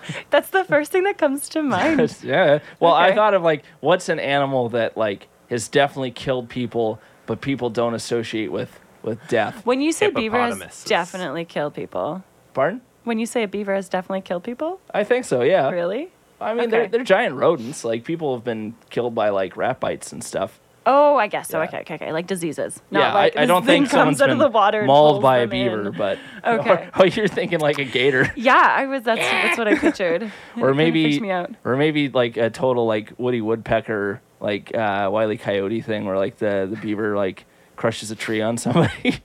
[0.31, 2.17] That's the first thing that comes to mind.
[2.23, 2.61] yeah.
[2.79, 7.41] Well, I thought of like, what's an animal that like has definitely killed people, but
[7.41, 9.65] people don't associate with with death?
[9.65, 12.23] When you say beaver has definitely killed people.
[12.55, 12.81] Pardon?
[13.05, 14.81] When you say a beaver has definitely killed people?
[14.93, 15.43] I think so.
[15.43, 15.71] Yeah.
[15.71, 16.11] Really?
[16.41, 17.85] I mean, they're they're giant rodents.
[17.85, 20.59] Like people have been killed by like rat bites and stuff.
[20.87, 21.59] Oh, I guess so.
[21.61, 21.69] Yeah.
[21.69, 22.13] Okay, okay, okay.
[22.13, 22.81] Like diseases.
[22.91, 24.85] Not yeah, like I, I don't thing think someone's comes out been of the water
[24.85, 25.93] mauled by a beaver, in.
[25.93, 26.89] but Okay.
[26.95, 29.03] oh, you're thinking like a gator, Yeah, I was.
[29.03, 30.33] That's that's what I pictured.
[30.59, 31.21] or maybe
[31.65, 35.37] or maybe like a total like Woody Woodpecker, like uh, Wile E.
[35.37, 37.45] Coyote thing, where like the the beaver like
[37.77, 39.21] crushes a tree on somebody.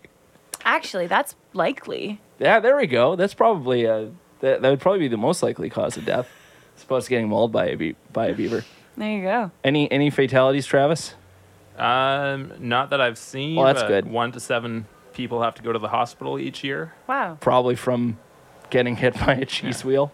[0.66, 2.20] Actually, that's likely.
[2.40, 3.16] yeah, there we go.
[3.16, 6.28] That's probably a that, that would probably be the most likely cause of death.
[6.76, 8.66] As opposed to getting mauled by a be- by a beaver.
[8.98, 9.52] There you go.
[9.64, 11.16] Any any fatalities, Travis?
[11.78, 13.56] Um, not that I've seen.
[13.56, 14.08] Well, that's but good.
[14.08, 16.94] One to seven people have to go to the hospital each year.
[17.08, 18.18] Wow, Probably from
[18.70, 19.88] getting hit by a cheese Yeah.
[19.88, 20.12] wheel.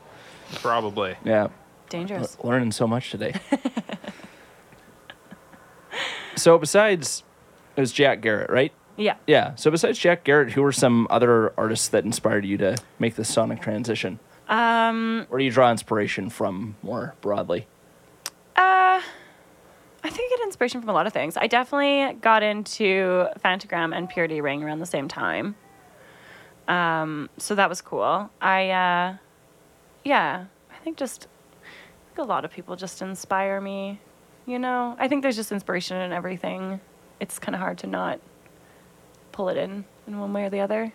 [0.56, 1.16] Probably.
[1.24, 1.48] Yeah.
[1.90, 2.38] dangerous.
[2.44, 3.34] L- learning so much today.
[6.36, 7.24] so besides,
[7.76, 8.72] it was Jack Garratt, right?
[8.98, 9.16] Yeah.
[9.28, 9.56] Yeah.
[9.56, 13.26] So besides Jack Garratt, who were some other artists that inspired you to make the
[13.26, 14.20] sonic transition?
[14.48, 15.26] Um.
[15.30, 17.68] Where do you draw inspiration from more broadly?
[20.04, 21.38] I think I get inspiration from a lot of things.
[21.38, 25.56] I definitely got into Phantogram and Purity Ring around the same time.
[26.68, 27.30] Um.
[27.38, 28.30] So that was cool.
[28.42, 28.70] I.
[28.70, 29.18] Uh.
[30.04, 30.46] Yeah.
[30.72, 31.28] I think just.
[31.64, 34.00] I think a lot of people just inspire me.
[34.46, 34.96] You know.
[35.00, 36.80] I think there's just inspiration in everything.
[37.20, 38.20] It's kind of hard to not
[39.32, 40.94] pull it in in one way or the other.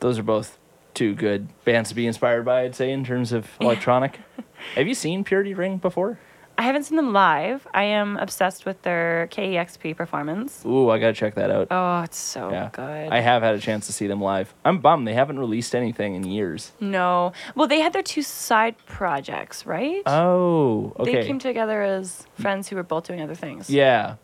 [0.00, 0.58] Those are both
[0.94, 4.18] two good bands to be inspired by, I'd say, in terms of electronic.
[4.74, 6.18] Have you seen Purity Ring before?
[6.58, 7.66] I haven't seen them live.
[7.72, 10.64] I am obsessed with their KEXP performance.
[10.66, 11.68] Ooh, I gotta check that out.
[11.70, 13.08] Oh, it's so yeah, good.
[13.12, 14.52] I have had a chance to see them live.
[14.64, 16.72] I'm bummed they haven't released anything in years.
[16.80, 17.32] no.
[17.54, 20.02] Well, they had their two side projects, right?
[20.04, 21.12] Oh, okay.
[21.14, 23.70] They came together as friends who were both doing other things.
[23.70, 24.16] yeah,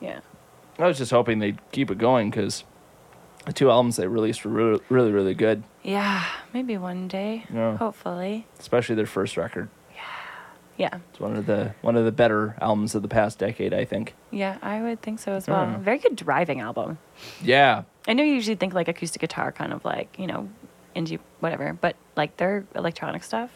[0.00, 0.20] Yeah.
[0.78, 2.64] I was just hoping they'd keep it going because
[3.46, 5.64] the two albums they released were really, really, really good.
[5.82, 6.24] Yeah.
[6.54, 7.44] Maybe one day.
[7.52, 7.76] Yeah.
[7.76, 8.46] Hopefully.
[8.58, 9.68] Especially their first record.
[10.82, 10.98] Yeah.
[11.10, 14.16] It's one of the one of the better albums of the past decade, I think.
[14.32, 15.78] Yeah, I would think so as well.
[15.78, 16.98] Very good driving album.
[17.40, 20.48] Yeah, I know you usually think like acoustic guitar, kind of like, you know,
[20.96, 23.50] indie, whatever, but like their electronic stuff.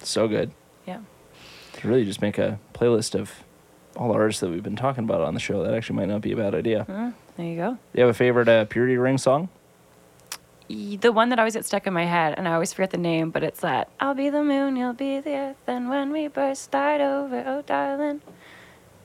[0.00, 0.50] so good.
[0.86, 1.00] Yeah.
[1.78, 3.32] To really just make a playlist of
[3.96, 5.62] all the artists that we've been talking about on the show.
[5.62, 6.84] That actually might not be a bad idea.
[6.86, 7.70] Mm, there you go.
[7.72, 9.48] Do you have a favorite uh, Purity Ring song?
[10.68, 13.30] The one that always gets stuck in my head, and I always forget the name,
[13.30, 16.62] but it's that I'll be the moon, you'll be the earth, and when we burst,
[16.62, 18.20] start over, oh darling.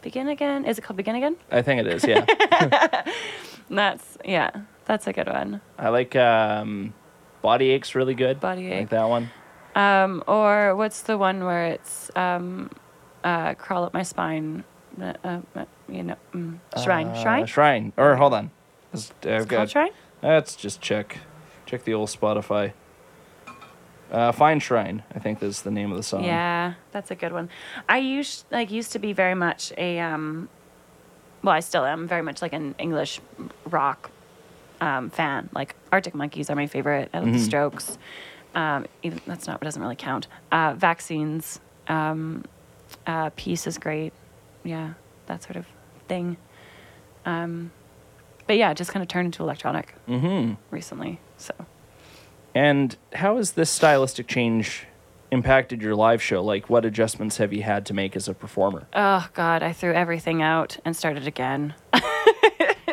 [0.01, 0.63] Begin again.
[0.65, 1.35] Is it called Begin Again?
[1.51, 2.03] I think it is.
[2.05, 2.23] Yeah,
[3.69, 4.51] That's, yeah,
[4.85, 5.59] that's a good one.
[5.77, 6.93] I like um,
[7.41, 8.39] Bodyache's really good.
[8.39, 9.29] Body I like that one.
[9.75, 12.69] Um, or what's the one where it's um,
[13.23, 14.63] uh, crawl up my spine?
[15.01, 17.45] Uh, uh, uh, you know, mm, shrine, Uh, shrine.
[17.45, 17.93] Shrine.
[17.97, 18.51] Or hold on.
[18.93, 19.91] Let's- I've It's called shrine.
[20.23, 21.17] Let's just check.
[21.67, 22.73] Check the old Spotify.
[24.09, 26.23] Uh, Fineshrine, I think is the name of the song.
[26.23, 27.49] Yeah, that's a good one.
[27.89, 30.47] I used like used to be very much a um,
[31.43, 33.19] well, I still am very much like an English
[33.69, 34.09] rock
[34.79, 35.49] um, fan.
[35.53, 37.09] Like Arctic Monkeys are my favorite.
[37.13, 37.45] I love the Mhm.
[37.45, 37.97] Strokes.
[38.55, 40.27] Um, even that's not doesn't really count.
[40.53, 41.59] Uh, vaccines.
[41.89, 42.45] Um,
[43.05, 44.13] uh, Peace is great.
[44.63, 44.93] Yeah,
[45.25, 45.65] that sort of
[46.07, 46.37] thing.
[47.25, 47.71] Um,
[48.47, 50.53] but yeah, it just kind of turned into electronic Mm-hmm.
[50.71, 51.19] recently.
[51.37, 51.53] So
[52.53, 54.85] And how has this stylistic change
[55.31, 56.43] impacted your live show?
[56.43, 58.87] Like, what adjustments have you had to make as a performer?
[58.93, 61.73] oh god, I threw everything out and started again.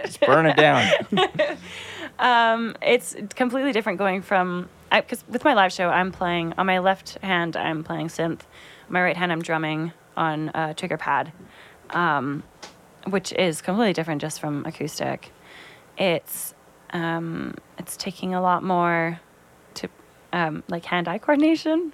[0.05, 0.87] Just burn it down.
[2.83, 7.19] it's completely different going from because with my live show i'm playing on my left
[7.19, 11.33] hand i'm playing synth on my right hand i'm drumming on a trigger pad
[11.91, 12.43] um,
[13.09, 15.33] which is completely different just from acoustic
[15.99, 16.55] it's
[16.95, 19.21] um, it's taking a lot more
[19.75, 19.89] to
[20.33, 21.93] um, like hand-eye coordination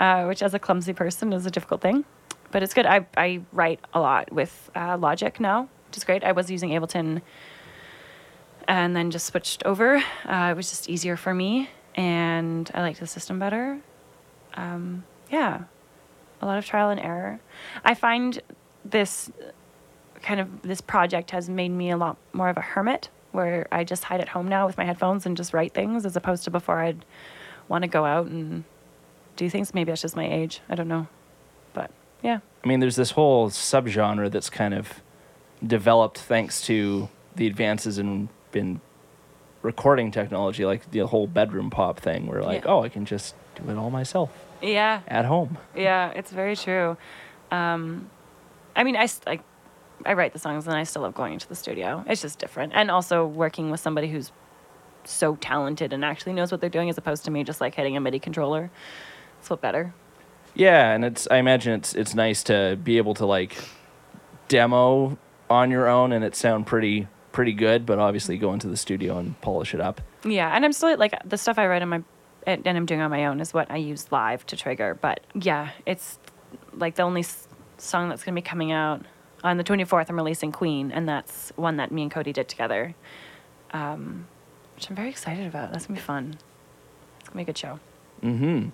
[0.00, 2.04] uh, which as a clumsy person is a difficult thing
[2.50, 6.24] but it's good i, I write a lot with uh, logic now which is great
[6.24, 7.22] i was using ableton
[8.68, 9.96] and then just switched over.
[9.96, 13.80] Uh, it was just easier for me, and I liked the system better.
[14.54, 15.64] Um, yeah,
[16.40, 17.40] a lot of trial and error.
[17.84, 18.40] I find
[18.84, 19.30] this
[20.22, 23.84] kind of this project has made me a lot more of a hermit, where I
[23.84, 26.50] just hide at home now with my headphones and just write things, as opposed to
[26.50, 27.04] before I'd
[27.68, 28.64] want to go out and
[29.36, 29.74] do things.
[29.74, 30.60] Maybe that's just my age.
[30.68, 31.08] I don't know,
[31.72, 31.90] but
[32.22, 32.38] yeah.
[32.64, 35.02] I mean, there's this whole subgenre that's kind of
[35.66, 38.80] developed thanks to the advances in in
[39.62, 42.70] recording technology, like the whole bedroom pop thing, where like, Yeah.
[42.70, 44.30] oh, I can just do it all myself
[44.62, 45.56] Yeah, at home.
[45.74, 46.96] Yeah, it's very true.
[47.50, 48.10] Um,
[48.76, 49.40] I mean, I like
[50.04, 52.04] I write the songs and I still love going into the studio.
[52.06, 54.32] It's just different, and also working with somebody who's
[55.04, 57.96] so talented and actually knows what they're doing, as opposed to me just like hitting
[57.96, 58.70] a MIDI controller.
[59.40, 59.92] It's what better.
[60.54, 63.56] Yeah, and it's I imagine it's it's nice to be able to like
[64.48, 65.16] demo
[65.50, 69.18] on your own and it sound pretty pretty good, but obviously go into the studio
[69.18, 70.00] and polish it up.
[70.24, 72.02] Yeah, and I'm still like the stuff I write on my
[72.46, 74.94] and, and I'm doing on my own is what I use live to trigger.
[74.94, 76.18] But yeah, it's
[76.72, 79.04] like the only s- song that's gonna be coming out
[79.44, 80.06] on the 24th.
[80.08, 82.94] I'm releasing Queen, and that's one that me and Cody did together,
[83.72, 84.26] um,
[84.74, 85.72] which I'm very excited about.
[85.72, 86.38] That's gonna be fun.
[87.20, 87.78] It's gonna be a good show.
[88.22, 88.68] Mm-hmm.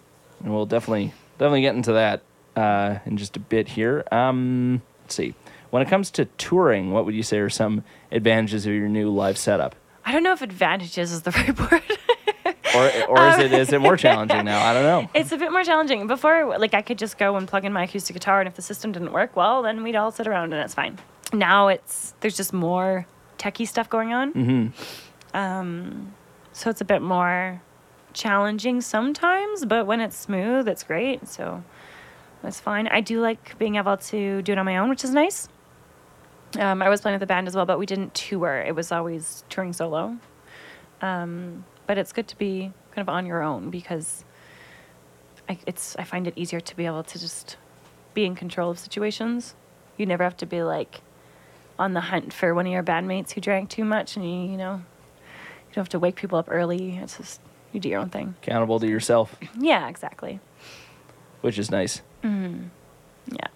[0.45, 2.23] And we'll definitely definitely get into that
[2.57, 4.05] uh, in just a bit here.
[4.11, 5.35] Um, let's see.
[5.71, 9.11] When it comes to touring, what would you say are some advantages of your new
[9.11, 9.77] live setup?
[10.05, 11.83] I don't know if advantages is the right word.
[12.75, 14.65] Or or is it is it more challenging now?
[14.65, 15.11] I don't know.
[15.15, 16.07] it's a bit more challenging.
[16.07, 18.63] Before, like, I could just go and plug in my acoustic guitar, and if the
[18.63, 20.99] system didn't work, well, then we'd all sit around and it's fine.
[21.33, 23.07] Now it's there's just more
[23.39, 24.33] techie stuff going on.
[24.33, 25.37] Mm-hmm.
[25.37, 26.15] Um,
[26.53, 27.63] so it's a bit more
[28.13, 31.29] challenging sometimes, but when it's smooth, it's great.
[31.29, 31.63] So
[32.43, 32.89] that's fine.
[32.89, 35.49] I do like being able to do it on my own, which is nice.
[36.59, 38.61] Um, I was playing with the band as well, but we didn't tour.
[38.67, 40.19] It was always touring solo.
[41.01, 44.25] Um, but it's good to be kind of on your own because
[45.49, 47.57] I, it's I find it easier to be able to just
[48.15, 49.57] be in control of situations.
[49.97, 51.01] You never have to be like
[51.81, 54.57] on the hunt for one of your bandmates who drank too much, and you you
[54.57, 56.97] know you don't have to wake people up early.
[56.99, 57.41] It's just
[57.73, 58.37] you do your own thing.
[58.41, 60.39] Accountable to yourself, Yeah, exactly.
[61.41, 62.03] which is nice.
[62.23, 62.67] Hmm.
[63.33, 63.49] Yeah.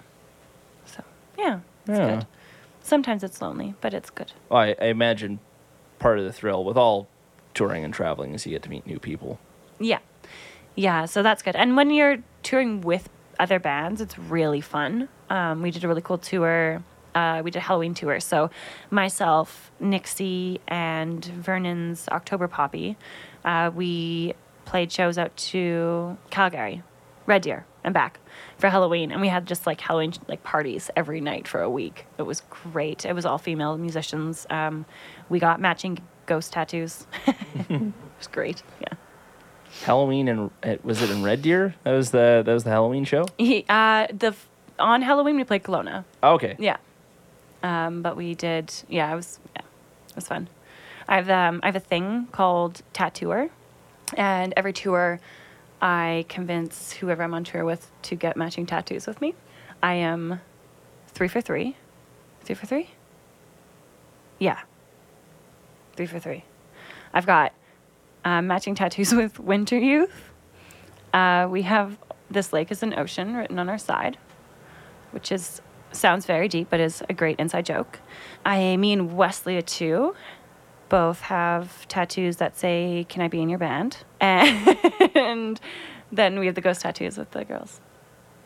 [0.86, 1.04] So
[1.38, 2.16] yeah, it's Yeah.
[2.16, 2.26] good.
[2.82, 4.32] Sometimes it's lonely, but it's good.
[4.48, 5.38] Well, I, I imagine
[6.00, 7.06] part of the thrill with all
[7.54, 9.38] touring and traveling is you get to meet new people.
[9.78, 10.00] Yeah.
[10.76, 11.56] Yeah, so that's good.
[11.56, 15.08] And when you're touring with other bands, it's really fun.
[15.30, 16.82] Um, we did a really cool tour.
[17.14, 18.18] Uh, we did a Halloween tour.
[18.18, 18.50] So
[18.90, 22.96] myself, Nixie, and Vernon's October Poppy,
[23.44, 24.34] uh, we
[24.64, 26.82] played shows out to Calgary,
[27.26, 28.18] Red Deer, and back
[28.58, 29.12] for Halloween.
[29.12, 32.06] And we had just like Halloween like parties every night for a week.
[32.18, 33.04] It was great.
[33.04, 34.46] It was all female musicians.
[34.50, 34.86] Um,
[35.28, 37.06] we got matching ghost tattoos.
[37.26, 38.62] it was great.
[38.80, 38.94] Yeah.
[39.82, 40.50] Halloween and
[40.82, 41.74] was it in Red Deer?
[41.84, 43.26] That was the that was the Halloween show.
[43.38, 44.34] He, uh, the
[44.78, 46.04] on Halloween we played Kelowna.
[46.22, 46.56] Okay.
[46.58, 46.76] Yeah.
[47.62, 48.72] Um, but we did.
[48.88, 49.40] Yeah, it was.
[49.56, 49.62] Yeah,
[50.10, 50.48] it was fun.
[51.08, 53.50] I have um, I have a thing called Tattooer,
[54.16, 55.20] and every tour,
[55.84, 59.34] I convince whoever I'm on tour with to get matching tattoos with me.
[59.82, 60.40] I am
[61.08, 61.76] three for three.
[62.40, 62.88] Three for three.
[64.38, 64.60] Yeah.
[65.94, 66.44] Three for three.
[67.12, 67.52] I've got
[68.24, 70.32] uh, matching tattoos with Winter Youth.
[71.12, 71.98] Uh, we have
[72.30, 74.16] this lake is an ocean written on our side,
[75.10, 75.60] which is
[75.92, 78.00] sounds very deep, but is a great inside joke.
[78.42, 80.14] I mean Westleya too.
[80.88, 85.60] Both have tattoos that say "Can I be in your band?" and
[86.12, 87.80] then we have the ghost tattoos with the girls.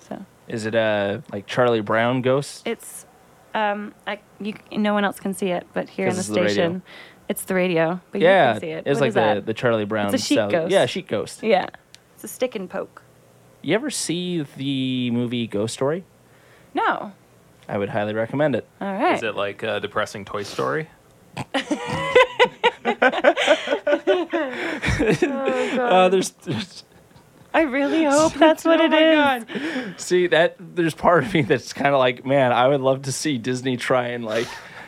[0.08, 2.66] So Is it uh like Charlie Brown ghost?
[2.66, 3.04] it's
[3.54, 6.34] um, I, you, no one else can see it, but here in the it's the
[6.40, 6.48] radio.
[6.52, 6.82] station,
[7.28, 8.00] it's the radio.
[8.12, 8.82] But yeah, you can see it.
[8.86, 9.46] it's What like is the that?
[9.46, 10.14] the Charlie Brown.
[10.14, 10.70] It's a sheet style- ghost.
[10.70, 11.42] Yeah, sheet ghost.
[11.42, 11.66] yeah,
[12.14, 13.02] it's a stick and poke.
[13.62, 16.04] You ever see the movie Ghost Story?
[16.74, 17.12] No,
[17.68, 18.66] I would highly recommend it.
[18.80, 19.16] all right.
[19.16, 20.88] Is it like a depressing Toy Story?
[25.78, 26.84] Uh, there's, there's
[27.54, 29.16] I really hope that's what Oh it is.
[29.16, 30.00] God.
[30.00, 33.12] See that there's part of me that's kind of like, man, I would love to
[33.12, 34.46] see Disney try and like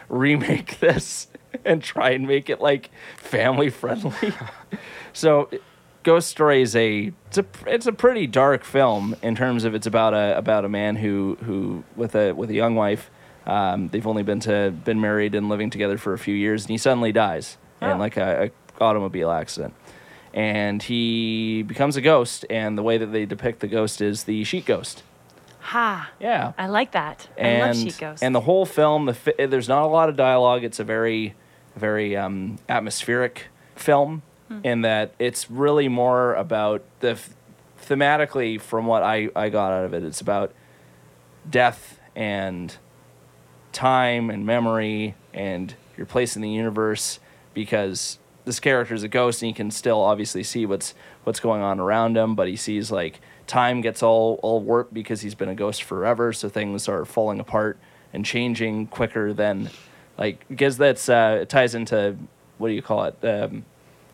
[0.09, 1.29] remake this
[1.65, 4.33] and try and make it like family friendly.
[5.13, 5.51] so,
[6.03, 9.87] Ghost Story is a it's a it's a pretty dark film in terms of it's
[9.87, 13.11] about a about a man who who with a with a young wife.
[13.47, 16.71] Um, they've only been to been married and living together for a few years, and
[16.71, 17.91] he suddenly dies Oh.
[17.91, 19.75] in like a, a automobile accident
[20.33, 24.45] and he becomes a ghost and the way that they depict the ghost is the
[24.45, 25.03] sheet ghost
[25.61, 26.11] Ha!
[26.21, 27.29] yeah I like that.
[27.37, 28.23] I and love sheet ghosts.
[28.23, 31.35] and the whole film the fi- there's not a lot of dialogue it's a very
[31.77, 34.61] very um, atmospheric film Hmm.
[34.65, 37.31] in that it's really more about the f-
[37.87, 40.53] thematically from what I, I got out of it it's about
[41.49, 42.77] death and
[43.73, 47.21] time and memory and your place in the universe
[47.55, 50.95] because this character is a ghost and he can still obviously see what's
[51.25, 55.21] what's going on around him but he sees like time gets all all warped because
[55.21, 57.79] he's been a ghost forever so things are falling apart
[58.13, 59.71] and changing quicker than
[60.19, 62.17] like because that's uh it ties into
[62.59, 63.25] what do you call it?
[63.25, 63.65] Um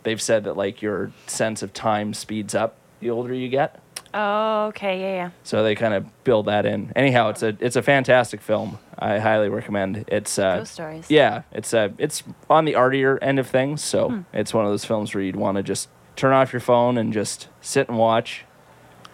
[0.03, 3.81] they've said that like your sense of time speeds up the older you get
[4.17, 5.31] oh, okay, yeah, yeah.
[5.45, 6.93] so they kind of build that in.
[6.97, 8.79] Anyhow, it's a it's a fantastic film.
[8.99, 10.05] I highly recommend.
[10.09, 11.11] It's uh, Ghost stories.
[11.11, 13.83] Yeah, it's uh, it's on the artier end of things.
[13.85, 14.21] So Hmm.
[14.33, 17.13] it's one of those films where you'd want to just turn off your phone and
[17.13, 18.45] just sit and watch.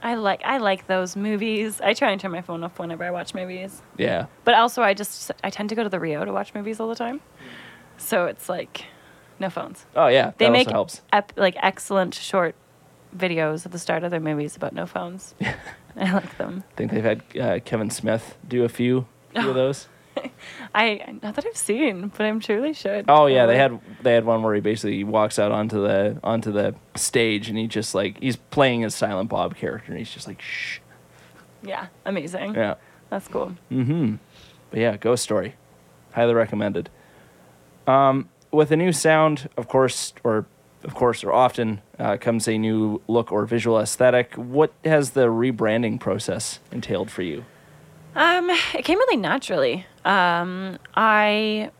[0.04, 1.80] I like I like those movies.
[1.80, 3.82] I try and turn my phone off whenever I watch movies.
[3.96, 6.80] Yeah, But also, I just I tend to go to the Rio to watch movies
[6.80, 7.20] all the time.
[7.98, 8.86] So it's like
[9.38, 9.86] no phones.
[9.96, 11.02] oh yeah, They that make also helps.
[11.12, 12.54] ep- like excellent short
[13.16, 15.34] videos at the start of their movies about no phones.
[15.96, 16.64] I like them.
[16.72, 19.88] I think they've had uh, Kevin Smith do a few, few of those.
[20.74, 23.06] I not that I've seen, but I'm sure they should.
[23.08, 26.52] Oh yeah, they had they had one where he basically walks out onto the onto
[26.52, 30.26] the stage and he just like he's playing his Silent Bob character and he's just
[30.26, 30.80] like shh.
[31.62, 32.54] Yeah, amazing.
[32.54, 32.74] Yeah.
[33.12, 33.54] That's cool.
[33.70, 34.16] Mm-hmm.
[34.70, 35.54] But yeah, Ghost Story,
[36.12, 36.88] highly recommended.
[37.86, 40.46] Um, with a new sound, of course, or
[40.84, 44.34] of course, or often uh, comes a new look or visual aesthetic.
[44.34, 47.44] What has the rebranding process entailed for you?
[48.14, 49.86] Um, it came really naturally.
[50.04, 51.70] Um, I,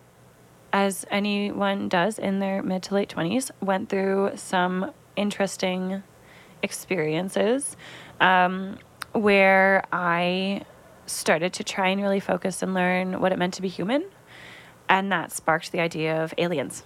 [0.73, 6.03] as anyone does in their mid to late twenties, went through some interesting
[6.63, 7.77] experiences,
[8.21, 8.79] um,
[9.13, 10.65] where I
[11.07, 14.05] started to try and really focus and learn what it meant to be human,
[14.89, 16.85] and that sparked the idea of aliens,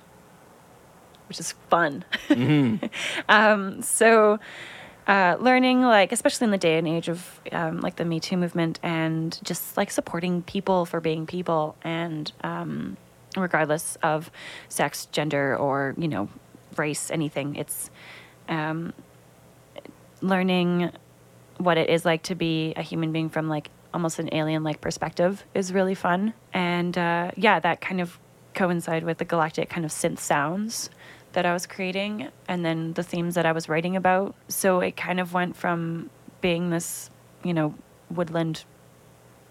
[1.28, 2.04] which is fun.
[3.28, 4.38] um, so
[5.06, 8.36] uh, learning like especially in the day and age of um, like the me too
[8.36, 12.96] movement and just like supporting people for being people and um,
[13.36, 14.30] regardless of
[14.68, 16.28] sex gender or you know
[16.76, 17.90] race anything it's
[18.48, 18.92] um,
[20.20, 20.90] learning
[21.58, 25.44] what it is like to be a human being from like almost an alien-like perspective
[25.54, 26.34] is really fun.
[26.52, 28.18] And uh, yeah, that kind of
[28.54, 30.90] coincide with the galactic kind of synth sounds
[31.36, 34.34] that I was creating, and then the themes that I was writing about.
[34.48, 36.08] So it kind of went from
[36.40, 37.10] being this,
[37.44, 37.74] you know,
[38.10, 38.64] woodland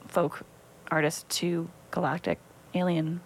[0.08, 0.42] folk
[0.90, 2.40] artist to galactic
[2.74, 3.22] alien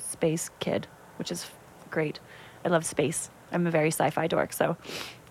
[0.00, 0.86] space kid,
[1.18, 1.50] which is
[1.90, 2.18] great.
[2.64, 3.28] I love space.
[3.52, 4.78] I'm a very sci-fi dork, so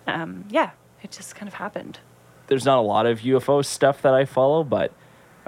[0.06, 0.70] um, yeah,
[1.02, 1.98] it just kind of happened.
[2.46, 4.92] There's not a lot of UFO stuff that I follow, but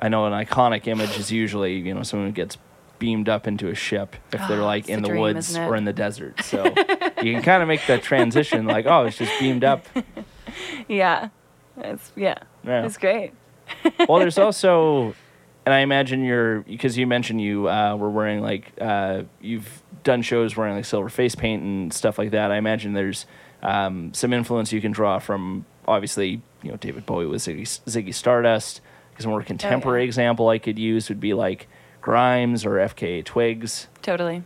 [0.01, 2.59] I know an iconic image is usually you know someone who gets
[3.05, 5.77] beamed up into a ship if they're Oh, like in the the dream, woods or
[5.77, 6.43] in the desert.
[6.43, 6.65] So
[7.23, 9.85] you can kind of make that transition like, oh, it's just beamed up.
[10.89, 11.29] Yeah,
[11.77, 12.87] it's yeah, Yeah.
[12.87, 13.33] it's great.
[14.09, 15.15] well, there's also,
[15.67, 20.23] and I imagine you're because you mentioned you uh, were wearing like uh, you've done
[20.23, 22.53] shows wearing like silver face paint and stuff like that.
[22.53, 23.27] I imagine there's
[23.63, 28.15] um, some influence you can draw from obviously you know David Bowie with Ziggy, Ziggy
[28.15, 28.81] Stardust.
[29.11, 31.67] Because a more contemporary example I could use would be like
[32.05, 33.89] Grimes or FKA Twigs.
[34.03, 34.43] Totally.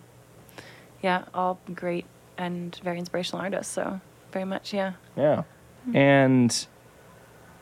[1.03, 2.07] Yeah, all great
[2.37, 3.73] and very inspirational artists.
[3.73, 4.01] So
[4.31, 4.93] very much, yeah.
[5.17, 5.43] Yeah.
[5.93, 6.67] And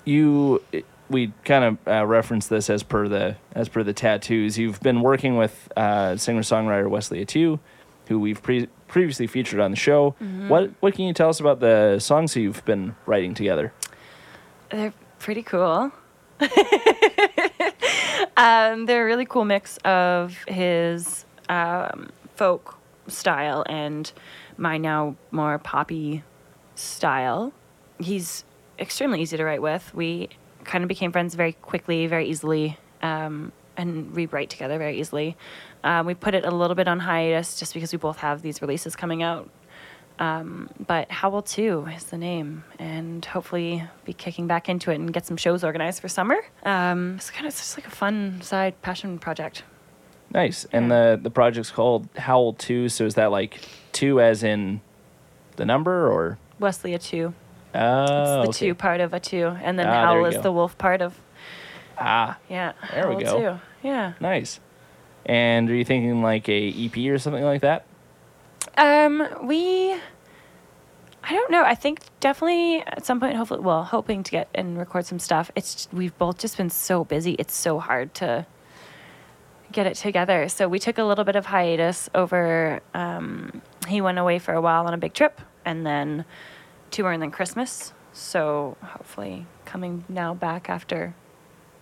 [0.04, 0.62] you
[1.08, 4.58] we kind of uh, referenced this as per the as per the tattoos.
[4.58, 7.58] You've been working with uh, singer songwriter Wesley Atu,
[8.08, 10.10] who we've pre- previously featured on the show.
[10.48, 13.72] What what can you tell us about the songs you've been writing together?
[14.70, 15.90] They're pretty cool.
[18.36, 22.78] um, they're a really cool mix of his um, folk
[23.08, 24.12] style and
[24.56, 26.22] my now more poppy
[26.74, 27.52] style.
[27.98, 28.44] He's
[28.78, 29.94] extremely easy to write with.
[29.94, 30.28] We
[30.64, 35.36] kind of became friends very quickly, very easily, um, and rewrite together very easily.
[35.84, 38.60] Um, we put it a little bit on hiatus just because we both have these
[38.60, 39.48] releases coming out
[40.18, 45.26] but Howl 2 is the name, and hopefully be kicking back into it and get
[45.26, 46.36] some shows organized for summer.
[46.64, 49.62] Um, it's kind of just like a fun side passion project.
[50.32, 50.66] Nice.
[50.72, 52.88] And the the project's called Howl Two.
[52.88, 53.60] So is that like
[53.92, 54.80] two as in
[55.56, 56.38] the number or?
[56.58, 57.32] Wesley a 2.
[57.74, 58.70] Oh, It's the okay.
[58.70, 60.42] 2 part of a 2, and then Ah, Howl is go.
[60.42, 61.18] the wolf part of,
[61.98, 62.72] Ah, yeah.
[62.92, 63.60] There we go.
[63.82, 63.88] 2.
[63.88, 64.14] Yeah.
[64.20, 64.60] nice.
[65.26, 67.84] And are you thinking like a EP or something like that?
[68.76, 71.64] Um, we, I don't know.
[71.64, 75.50] I think definitely at some point, hopefully, well, hoping to get and record some stuff.
[75.56, 77.36] It's we've both just been so busy.
[77.38, 78.46] It's so hard to
[79.72, 80.48] get it together.
[80.48, 82.80] So we took a little bit of hiatus over.
[82.94, 86.24] Um, he went away for a while on a big trip, and then
[86.90, 87.94] tour, and then Christmas.
[88.12, 91.14] So hopefully, coming now back after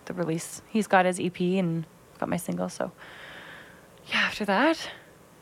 [0.05, 1.87] the release, he's got his EP and
[2.19, 2.69] got my single.
[2.69, 2.93] So
[4.07, 4.91] yeah, after that.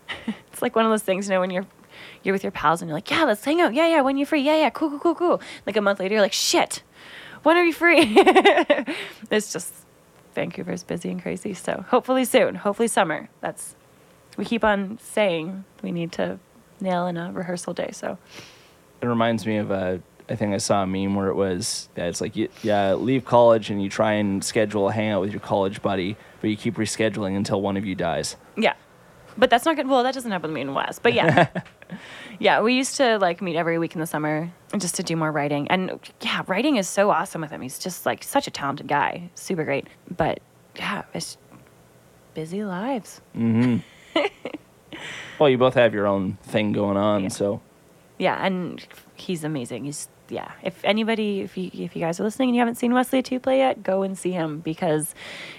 [0.53, 1.67] It's like one of those things, you know, when you're
[2.23, 3.75] you're with your pals and you're like, yeah, let's hang out.
[3.75, 4.43] Yeah, yeah, when you're free.
[4.43, 5.41] Yeah, yeah, cool, cool, cool, cool.
[5.67, 6.83] Like a month later, you're like, shit,
[7.43, 8.01] when are you free?
[9.31, 9.73] it's just
[10.35, 11.55] Vancouver's busy and crazy.
[11.55, 13.29] So hopefully soon, hopefully summer.
[13.41, 13.75] That's
[14.37, 16.39] we keep on saying we need to
[16.81, 17.91] nail in a rehearsal day.
[17.93, 18.19] So
[19.01, 20.01] It reminds me of a.
[20.29, 23.25] I think I saw a meme where it was yeah, it's like you yeah leave
[23.25, 26.77] college and you try and schedule a hangout with your college buddy, but you keep
[26.77, 28.37] rescheduling until one of you dies.
[28.57, 28.75] yeah,
[29.37, 29.89] but that's not good.
[29.89, 31.03] Well, that doesn't happen to me in West.
[31.03, 31.49] But yeah,
[32.39, 35.31] yeah, we used to like meet every week in the summer just to do more
[35.33, 35.67] writing.
[35.69, 37.61] And yeah, writing is so awesome with him.
[37.61, 39.87] He's just like such a talented guy, super great.
[40.17, 40.41] But
[40.77, 41.37] yeah, it's
[42.35, 43.21] busy lives.
[43.37, 43.79] Mm-hmm.
[45.39, 47.29] Well, you both have your own thing going on, Yeah.
[47.29, 47.61] so
[48.19, 49.85] Yeah, and he's amazing.
[49.87, 50.53] He's yeah.
[50.63, 53.41] If anybody, if you if you guys are listening and you haven't seen Wesley Two
[53.41, 55.15] play yet, go and see him because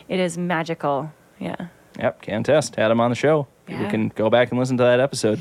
[0.07, 1.11] it is magical.
[1.39, 1.67] Yeah.
[1.99, 2.75] yep, can test.
[2.75, 3.47] Had him on the show.
[3.65, 3.89] People Yeah.
[3.91, 5.39] can go back and listen to that episode.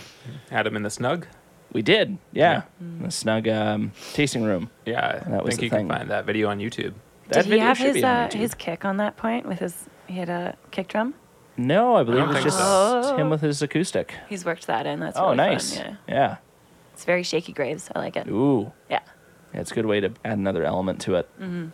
[0.51, 1.27] Adam in the snug.
[1.73, 3.03] We did, yeah, Mm.
[3.05, 4.70] the snug um, tasting room.
[4.85, 5.89] Yeah, That I was think the you thing.
[5.89, 6.93] can find that video on YouTube.
[7.29, 9.89] That Did he video have his uh, his kick on that point with his?
[10.07, 11.14] He had a kick drum.
[11.57, 13.16] No, I believe don't it was just so.
[13.16, 14.14] him with his acoustic.
[14.29, 15.01] He's worked that in.
[15.01, 15.77] That's oh, really nice.
[15.79, 15.99] Fun.
[16.07, 16.37] Yeah, yeah.
[16.93, 17.91] it's very Shakey Graves.
[17.95, 18.27] I like it.
[18.29, 19.01] Ooh, Yeah.
[19.55, 21.29] yeah, it's a good way to add another element to it.
[21.41, 21.68] Mm-hmm.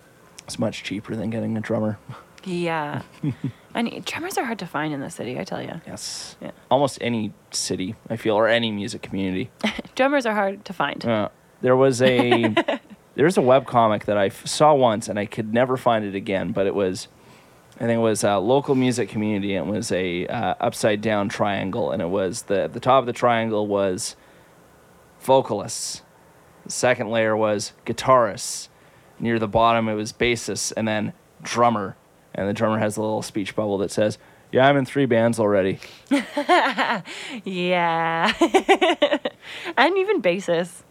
[0.44, 1.98] It's much cheaper than getting a drummer.
[2.44, 3.02] Yeah.
[3.78, 5.38] and drummers are hard to find in the city.
[5.38, 6.36] I tell you, Yes.
[6.40, 6.50] Yeah.
[6.70, 9.50] Almost any city, I feel, or any music community.
[9.94, 11.04] drummers are hard to find.
[11.06, 11.28] Uh,
[11.60, 12.42] there was a
[13.14, 16.04] there was a web comic that I f- saw once and I could never find
[16.04, 17.08] it again, but it was
[17.76, 21.28] I think it was a local music community and it was a uh, upside down
[21.28, 24.16] triangle and it was the the top of the triangle was
[25.20, 26.02] vocalists.
[26.64, 28.68] The second layer was guitarists.
[29.20, 31.12] Near the bottom it was bassists and then
[31.42, 31.96] drummer.
[32.38, 34.16] And the drummer has a little speech bubble that says,
[34.52, 35.80] "Yeah, I'm in 3 bands already."
[37.44, 38.32] Yeah.
[39.76, 40.82] and even bassists.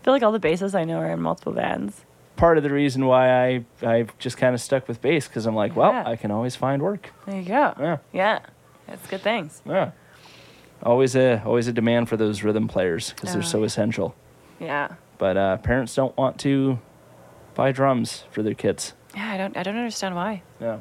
[0.00, 2.04] I feel like all the bassists I know are in multiple bands.
[2.36, 5.54] part of the reason why I I've just kind of stuck with bass because I'm
[5.54, 7.12] like, well, I can always find work.
[7.26, 7.74] There you go.
[7.78, 8.38] Yeah, Yeah.
[8.86, 9.62] That's good things.
[9.66, 9.92] yeah.
[10.82, 13.66] Always a always a demand for those rhythm players because they're Oh, so yeah.
[13.66, 14.14] essential.
[14.58, 14.94] Yeah.
[15.18, 16.78] But uh, parents don't want to
[17.54, 18.94] buy drums for their kids.
[19.14, 20.42] Yeah, I don't I don't understand why.
[20.60, 20.78] Yeah.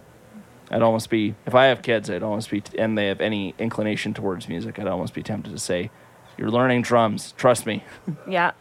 [0.72, 4.14] I'd almost be if I have kids, I'd almost be and they have any inclination
[4.14, 5.90] towards music, I'd almost be tempted to say,
[6.38, 7.34] "You're learning drums.
[7.38, 7.84] Trust me.
[8.28, 8.52] Yeah.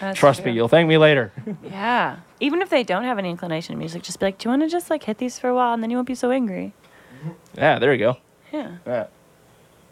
[0.00, 0.52] That's Trust true.
[0.52, 0.56] me.
[0.56, 1.32] You'll thank me later."
[1.64, 2.18] Yeah.
[2.40, 4.62] Even if they don't have any inclination to music, just be like, Do you want
[4.62, 6.72] to just like hit these for a while and then you won't be so angry?
[7.18, 7.30] Mm-hmm.
[7.58, 8.16] yeah, there you go.
[8.52, 8.76] Yeah.
[8.86, 9.06] Yeah.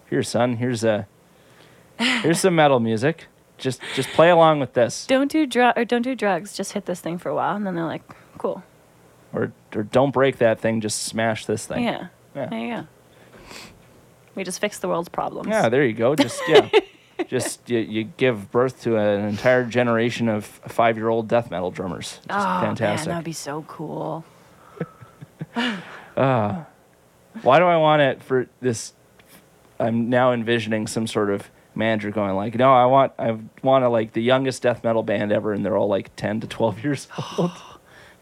[0.09, 0.57] Here, son.
[0.57, 1.07] Here's a
[1.99, 3.27] here's some metal music.
[3.59, 6.55] Just just play along with this, Don't do dr- or don't do drugs.
[6.55, 8.03] Just hit this thing for a while and then they're like,
[8.39, 8.63] Cool.
[9.37, 10.81] Or or don't break that thing.
[10.81, 11.85] Just smash this thing.
[11.85, 12.09] Yeah.
[12.35, 12.47] Yeah.
[12.47, 12.87] There you go.
[14.35, 15.49] We just fix the world's problems.
[15.49, 16.15] Yeah, there you go.
[16.15, 16.69] Just yeah,
[17.29, 21.71] just you, you give birth to an entire generation of five year old death metal
[21.71, 22.21] drummers.
[22.29, 23.09] Just oh, fantastic.
[23.09, 24.25] Man, that'd be so cool.
[26.19, 26.67] Ah.
[27.43, 28.95] Why do I want it for this?
[29.79, 33.89] I'm now envisioning some sort of manager going like, no, I want I want to
[33.89, 37.09] like the youngest death metal band ever, and they're all like ten to twelve years
[37.39, 37.53] old.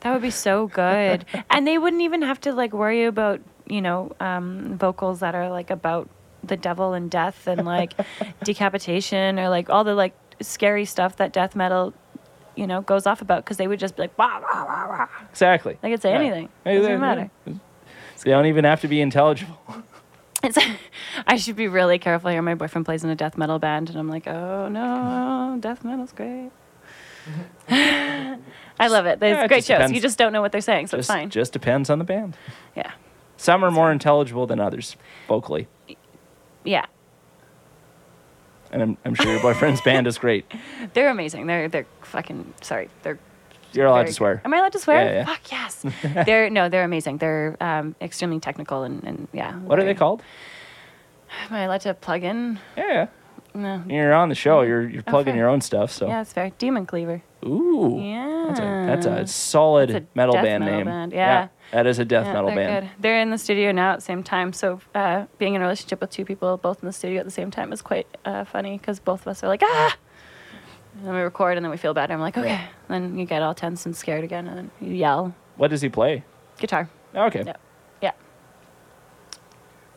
[0.04, 1.24] That would be so good.
[1.50, 5.48] and they wouldn't even have to like worry about, you know, um, vocals that are
[5.50, 6.08] like about
[6.44, 7.94] the devil and death and like
[8.44, 11.94] decapitation or like all the like scary stuff that death metal,
[12.54, 15.08] you know, goes off about because they would just be like, wah, wah, wah, wah.
[15.30, 15.78] exactly.
[15.80, 16.20] They could say Yeah.
[16.20, 16.48] anything.
[16.64, 17.30] Hey, Doesn't they- matter.
[17.46, 19.58] They don't even have to be intelligible.
[20.42, 20.58] It's,
[21.26, 22.42] I should be really careful here.
[22.42, 26.12] My boyfriend plays in a death metal band, and I'm like, oh no, death metal's
[26.12, 26.50] great.
[28.78, 29.20] I love it.
[29.20, 29.76] There's Yeah, it great just shows.
[29.78, 29.94] depends.
[29.94, 31.30] You just don't know what they're saying, so Just, it's fine.
[31.30, 32.36] just depends on the band.
[32.76, 32.90] yeah,
[33.36, 34.96] Some are more intelligible than others
[35.28, 35.68] vocally,
[36.64, 36.86] yeah.
[38.72, 40.44] and I'm, I'm sure your boyfriend's band is great.
[40.92, 41.46] They're amazing.
[41.46, 42.88] They're they're fucking sorry.
[43.02, 43.18] They're
[43.72, 44.42] You're allowed very to swear.
[44.44, 45.04] Am I allowed to swear?
[45.04, 45.24] Yeah, yeah.
[45.24, 45.84] Fuck yes.
[46.26, 47.18] they're no, they're amazing.
[47.18, 49.54] They're um, extremely technical and, and yeah.
[49.54, 50.22] What are they very- called?
[51.48, 52.58] Am I allowed to plug in?
[52.76, 53.06] Yeah, yeah.
[53.54, 53.82] No.
[53.88, 54.62] You're on the show.
[54.62, 55.38] You're you're plugging Okay.
[55.38, 55.92] your own stuff.
[55.92, 56.50] So Yeah, it's fair.
[56.58, 57.22] Demon Cleaver.
[57.46, 58.46] ooh, Yeah.
[58.48, 60.86] that's a that's a solid That's a metal death band metal name.
[60.86, 61.48] band, yeah.
[61.70, 62.86] that is a death Yeah, metal they're band.
[62.86, 63.02] Good.
[63.02, 64.52] They're in the studio now at the same time.
[64.52, 67.30] So uh, being in a relationship with two people both in the studio at the
[67.30, 69.96] same time is quite uh, funny because both of us are like ah.
[70.98, 72.10] And then we record and then we feel bad.
[72.10, 72.60] I'm like okay.
[72.88, 75.32] Then you get all tense and scared again and then you yell.
[75.56, 76.24] What does he play?
[76.58, 76.88] Guitar.
[77.14, 77.44] Okay.
[77.46, 77.56] Yeah.
[78.02, 78.10] Yeah.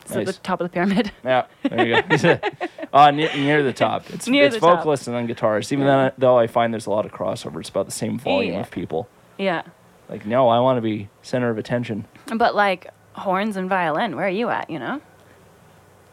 [0.08, 0.26] So Nice.
[0.36, 1.12] the top of the pyramid.
[1.24, 2.38] Yeah, there you go.
[2.92, 4.08] uh, near, near the top.
[4.10, 4.78] It's, Near it's the top.
[4.78, 5.70] vocalist and then guitarist.
[5.72, 6.10] Even Yeah.
[6.16, 7.60] though, I find there's a lot of crossover.
[7.60, 8.60] It's about the same volume Yeah.
[8.60, 9.08] of people.
[9.36, 9.62] yeah.
[10.08, 12.06] Like, no, I want to be center of attention.
[12.34, 14.70] But like horns and violin, where are you at?
[14.70, 15.02] You know?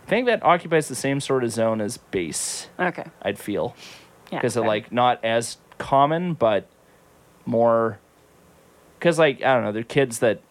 [0.06, 2.68] I think that occupies the same sort of zone as bass.
[2.78, 3.06] Okay.
[3.22, 3.74] I'd feel
[4.32, 4.40] Yeah.
[4.40, 6.68] because of like not as common, but
[7.46, 8.00] more.
[9.00, 10.42] Because like I don't know, they're kids that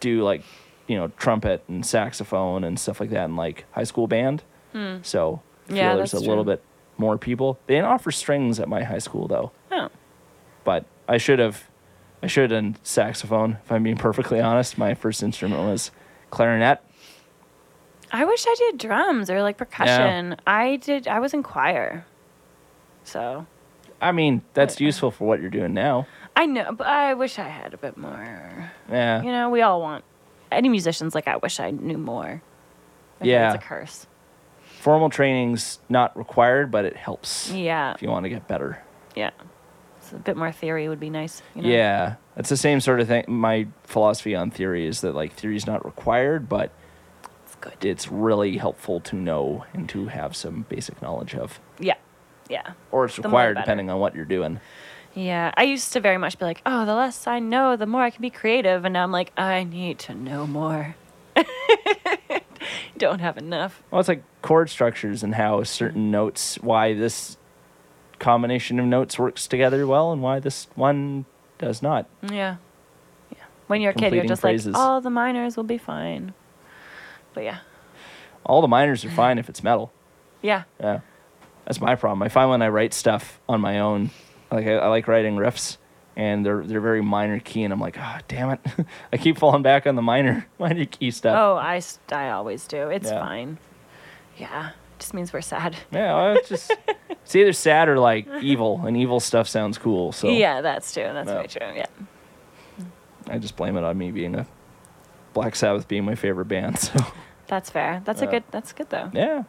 [0.00, 0.42] do like
[0.90, 4.42] you know trumpet and saxophone and stuff like that in like high school band.
[4.42, 5.74] So I feel Hmm.
[5.76, 6.62] Yeah, there's a that's little bit
[6.98, 7.58] more people.
[7.66, 9.52] They didn't offer strings at my high school though.
[9.70, 9.88] Oh.
[10.64, 11.68] but I should have
[12.22, 14.76] I should have done saxophone if I'm being perfectly honest.
[14.76, 15.90] My first instrument was
[16.30, 16.80] clarinet.
[18.12, 20.36] I wish I did drums or like percussion.
[20.46, 21.06] I did.
[21.06, 22.04] I was in choir.
[23.04, 23.46] So
[24.00, 24.86] I mean, that's Yeah.
[24.86, 26.06] useful for what you're doing now.
[26.36, 28.70] I know, but I wish I had a bit more.
[28.90, 29.22] Yeah.
[29.22, 30.04] You know, we all want.
[30.50, 32.42] Any musicians like I wish I knew more.
[33.20, 33.54] I Yeah.
[33.54, 34.06] it's a curse.
[34.62, 38.78] Formal training's not required, but it helps Yeah, if you want to get better.
[39.14, 39.30] yeah.
[40.00, 41.40] So a bit more theory would be nice.
[41.54, 41.68] You know?
[41.68, 42.14] Yeah.
[42.36, 43.24] It's the same sort of thing.
[43.28, 46.72] My philosophy on theory is that like theory's not required, but
[47.44, 47.84] it's good.
[47.84, 51.60] it's really helpful to know and to have some basic knowledge of.
[51.78, 51.94] Yeah,
[52.48, 54.58] yeah, Or it's The more the required depending on what you're doing.
[55.14, 55.52] Yeah.
[55.56, 58.10] I used to very much be like, oh, the less I know, the more I
[58.10, 60.96] can be creative, and now I'm like, I need to know more.
[62.98, 63.82] Don't have enough.
[63.90, 67.36] Well, it's like chord structures and how certain notes, why this
[68.18, 71.24] combination of notes works together well and why this one
[71.58, 72.06] does not.
[72.22, 72.56] Yeah.
[73.30, 73.44] Yeah.
[73.66, 74.74] When you're a kid, you're just phrases.
[74.74, 76.34] like, all the minors will be fine.
[77.34, 77.58] But yeah.
[78.44, 79.92] All the minors are fine if it's metal.
[80.42, 80.64] Yeah.
[80.78, 81.00] Yeah.
[81.64, 82.22] That's my problem.
[82.22, 84.10] I find when I write stuff on my own,
[84.50, 85.76] like I, I like writing riffs
[86.16, 88.60] and they're they're very minor key and I'm like, oh damn it.
[89.12, 91.36] I keep falling back on the minor minor key stuff.
[91.38, 91.80] Oh, I
[92.12, 92.88] I always do.
[92.90, 93.20] It's Yeah.
[93.20, 93.58] fine.
[94.36, 94.70] Yeah.
[94.98, 95.76] Just means we're sad.
[95.92, 96.76] Yeah, well, it's just
[97.10, 100.12] it's either sad or like evil, and evil stuff sounds cool.
[100.12, 101.04] So Yeah, that's true.
[101.12, 101.34] That's Yeah.
[101.34, 101.72] very true.
[101.74, 101.86] Yeah.
[103.28, 104.46] I just blame it on me being a
[105.32, 106.78] Black Sabbath being my favorite band.
[106.78, 106.98] So
[107.46, 108.02] That's fair.
[108.04, 108.30] That's a Yeah.
[108.32, 109.10] good, that's good though.
[109.12, 109.44] yeah,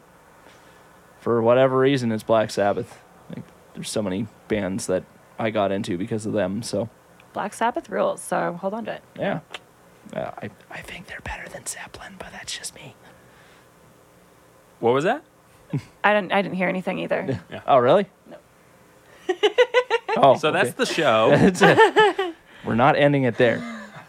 [1.19, 3.03] for whatever reason, it's Black Sabbath.
[3.71, 5.03] Like, there's so many bands that
[5.39, 6.61] I got into because of them.
[6.61, 6.89] So
[7.33, 8.21] Black Sabbath rules.
[8.21, 9.03] So hold on to it.
[9.17, 9.39] Yeah.
[10.13, 12.95] Uh, I, I think they're better than Zeppelin, but that's just me.
[14.79, 15.23] What was that?
[16.03, 17.39] I didn't I didn't hear anything either.
[17.49, 17.61] Yeah.
[17.65, 18.07] Oh, really?
[18.29, 18.37] No.
[20.17, 20.77] oh, So that's okay.
[20.77, 21.29] the show.
[21.35, 22.35] That's it.
[22.65, 23.63] We're not ending it there.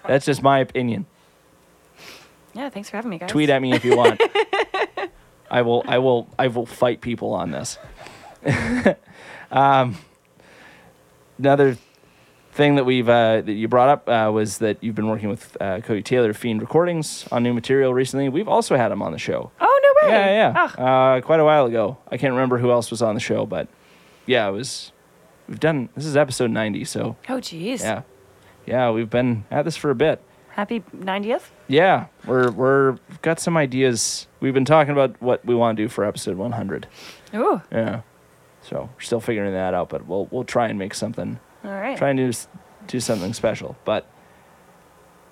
[0.07, 1.07] That's just my opinion.
[2.55, 3.31] yeah, thanks for having me, guys.
[3.31, 4.21] Tweet at me if you want.
[5.51, 5.85] I will.
[5.87, 6.29] I will.
[6.39, 7.79] I will fight people on this.
[9.53, 9.97] Um,
[11.39, 11.77] another
[12.53, 15.57] thing that we've uh, that you brought up uh, was that you've been working with
[15.61, 18.29] uh, Cody Taylor, Fiend Recordings, on new material recently.
[18.29, 19.51] We've also had him on the show.
[19.61, 20.15] Oh no way.
[20.15, 20.71] Yeah, yeah.
[20.79, 21.99] Oh, Uh, quite a while ago.
[22.11, 23.69] I can't remember who else was on the show, but
[24.27, 24.93] yeah, it was.
[25.49, 25.89] We've done.
[25.95, 27.83] This is episode ninety, so oh geez.
[27.83, 28.03] yeah,
[28.67, 28.91] yeah.
[28.91, 30.23] We've been at this for a bit.
[30.51, 31.45] Happy 90th.
[31.67, 34.27] Yeah, we're we're we've got some ideas.
[34.41, 36.87] We've been talking about what we want to do for episode one hundred.
[37.35, 37.63] Ooh.
[37.73, 38.03] Yeah,
[38.63, 41.39] so we're still figuring that out, but we'll we'll try and make something.
[41.65, 41.97] All right.
[41.97, 42.33] Try and do
[42.87, 43.77] do something special.
[43.85, 44.07] But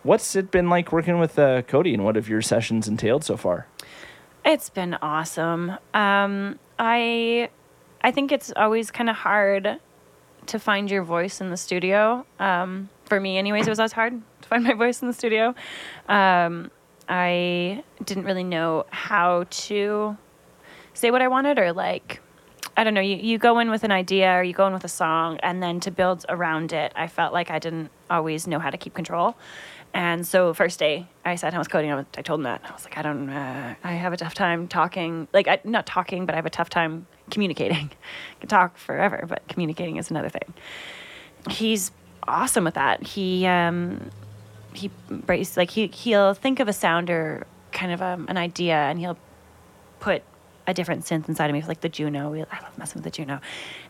[0.02, 3.36] what's it been like working with uh, Cody, and what have your sessions entailed so
[3.36, 3.66] far?
[4.44, 5.72] It's been awesome.
[5.94, 7.50] Um, I
[8.02, 9.78] I think it's always kind of hard
[10.46, 12.24] to find your voice in the studio.
[12.38, 15.54] Um, for me, anyways, it was always hard to find my voice in the studio.
[16.08, 16.70] Um,
[17.08, 20.16] I didn't really know how to
[20.94, 22.20] say what I wanted or like.
[22.80, 23.02] I don't know.
[23.02, 25.62] You, you go in with an idea or you go in with a song, and
[25.62, 28.94] then to build around it, I felt like I didn't always know how to keep
[28.94, 29.36] control.
[29.92, 32.62] And so, first day, I sat down with Cody I, was, I told him that.
[32.64, 35.28] I was like, I don't, uh, I have a tough time talking.
[35.34, 37.90] Like, I, not talking, but I have a tough time communicating.
[38.36, 40.54] I can talk forever, but communicating is another thing.
[41.50, 41.92] He's
[42.26, 43.02] awesome with that.
[43.02, 44.08] He, um,
[44.72, 48.76] he, brace- like, he, he'll think of a sound or kind of um, an idea
[48.76, 49.18] and he'll
[49.98, 50.22] put
[50.70, 52.32] a different synth inside of me, It's like the Juno.
[52.34, 53.40] I love messing with the Juno.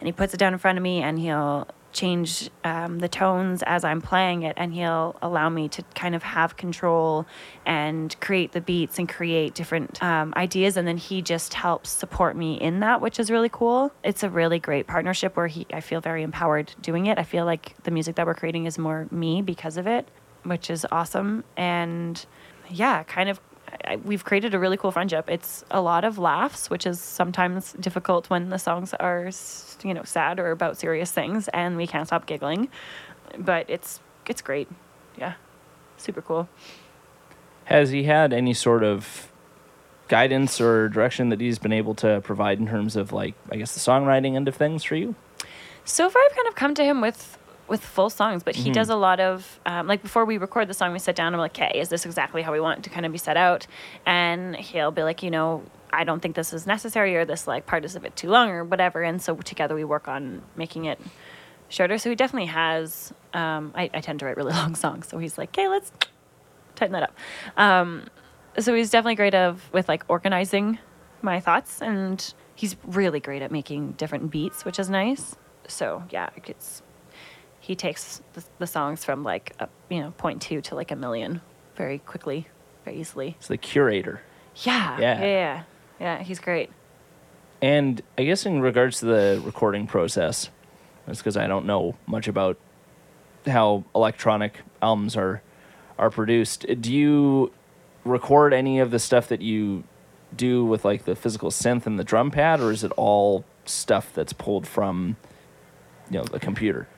[0.01, 3.63] And he puts it down in front of me and he'll change um, the tones
[3.67, 7.27] as I'm playing it and he'll allow me to kind of have control
[7.67, 10.77] and create the beats and create different um, ideas.
[10.77, 13.93] And then he just helps support me in that, which is really cool.
[14.05, 17.19] It's a really great partnership where he, I feel very empowered doing it.
[17.19, 20.09] I feel like the music that we're creating is more me because of it,
[20.45, 21.45] which is awesome.
[21.57, 22.25] And
[22.71, 23.41] yeah, kind of
[23.85, 25.29] I, we've created a really cool friendship.
[25.29, 29.31] It's a lot of laughs, which is sometimes difficult when the songs are,
[29.83, 32.69] you know, sad or about serious things, and we can't stop giggling.
[33.39, 34.69] But it's it's great.
[35.19, 35.35] Yeah,
[35.97, 36.49] super cool.
[37.65, 39.31] Has he had any sort of
[40.09, 43.75] guidance or direction that he's been able to provide in terms of like I guess
[43.75, 45.15] the songwriting end of things for you?
[45.85, 47.39] So far, I've kind of come to him with
[47.71, 50.75] with full songs, but he does a lot of um, like before we record the
[50.75, 52.83] song, we sit down and I'm like, "Okay, is this exactly how we want it
[52.83, 53.67] to kind of be set out?"
[54.05, 55.63] And he'll be like, "You know,
[55.93, 58.51] I don't think this is necessary, or this like part is a bit too long,
[58.51, 61.01] or whatever." And so together we work on making it
[61.69, 61.97] shorter.
[61.97, 63.15] So he definitely has.
[63.33, 65.93] Um, I, I tend to write really long songs, so he's like, "Okay, let's
[66.75, 67.15] tighten that up."
[67.57, 68.09] Um,
[68.59, 70.81] so he's definitely great of with like organizing
[71.23, 75.37] my thoughts, and he's really great at making different beats, which is nice.
[75.69, 76.83] So yeah, it's
[77.71, 80.97] he takes the, the songs from like a, you know point two to like a
[80.97, 81.41] million
[81.77, 82.49] very quickly,
[82.85, 83.37] very easily.
[83.39, 84.23] It's the curator.
[84.57, 85.21] Yeah, Yeah.
[85.21, 85.63] yeah, yeah,
[86.01, 86.23] yeah.
[86.25, 86.71] He's great.
[87.63, 90.51] And I guess in regards to the recording process,
[91.07, 92.59] that's because I don't know much about
[93.47, 95.41] how electronic albums are
[95.97, 96.67] are produced.
[96.69, 97.53] Uh, do you
[98.05, 99.85] record any of the stuff that you
[100.35, 104.13] do with like the physical synth and the drum pad, or is it all stuff
[104.13, 105.17] that's pulled from
[106.11, 106.89] you know the computer?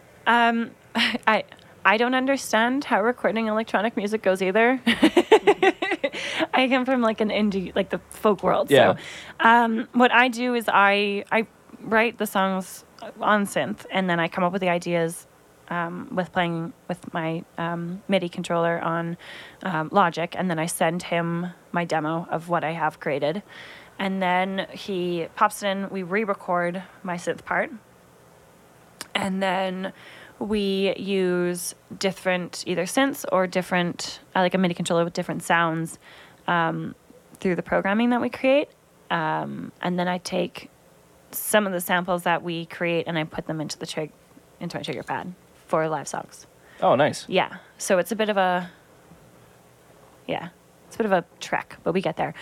[1.27, 1.45] I
[1.85, 4.81] I don't understand how recording electronic music goes either.
[6.55, 8.71] I come from like an indie, like the folk world.
[8.71, 8.95] Yeah.
[8.95, 8.99] So,
[9.41, 11.47] um, what I do is I I
[11.81, 12.85] write the songs
[13.21, 15.27] on synth, and then I come up with the ideas
[15.69, 19.17] um, with playing with my um, MIDI controller on
[19.63, 23.43] um, Logic, and then I send him my demo of what I have created,
[23.99, 25.89] and then he pops it in.
[25.91, 27.73] We re-record my synth part,
[29.15, 29.93] and then
[30.39, 35.99] we use different either synths or different uh, like a MIDI controller with different sounds
[36.47, 36.95] um,
[37.39, 38.69] through the programming that we create,
[39.11, 40.71] um, and then I take
[41.31, 44.13] some of the samples that we create and I put them into the trig-
[44.61, 45.33] into my trigger pad
[45.67, 46.47] for live songs.
[46.81, 47.27] Oh, nice.
[47.29, 48.71] Yeah, so it's a bit of a
[50.27, 50.51] yeah,
[50.93, 52.35] it's a bit of a trek, but we get there.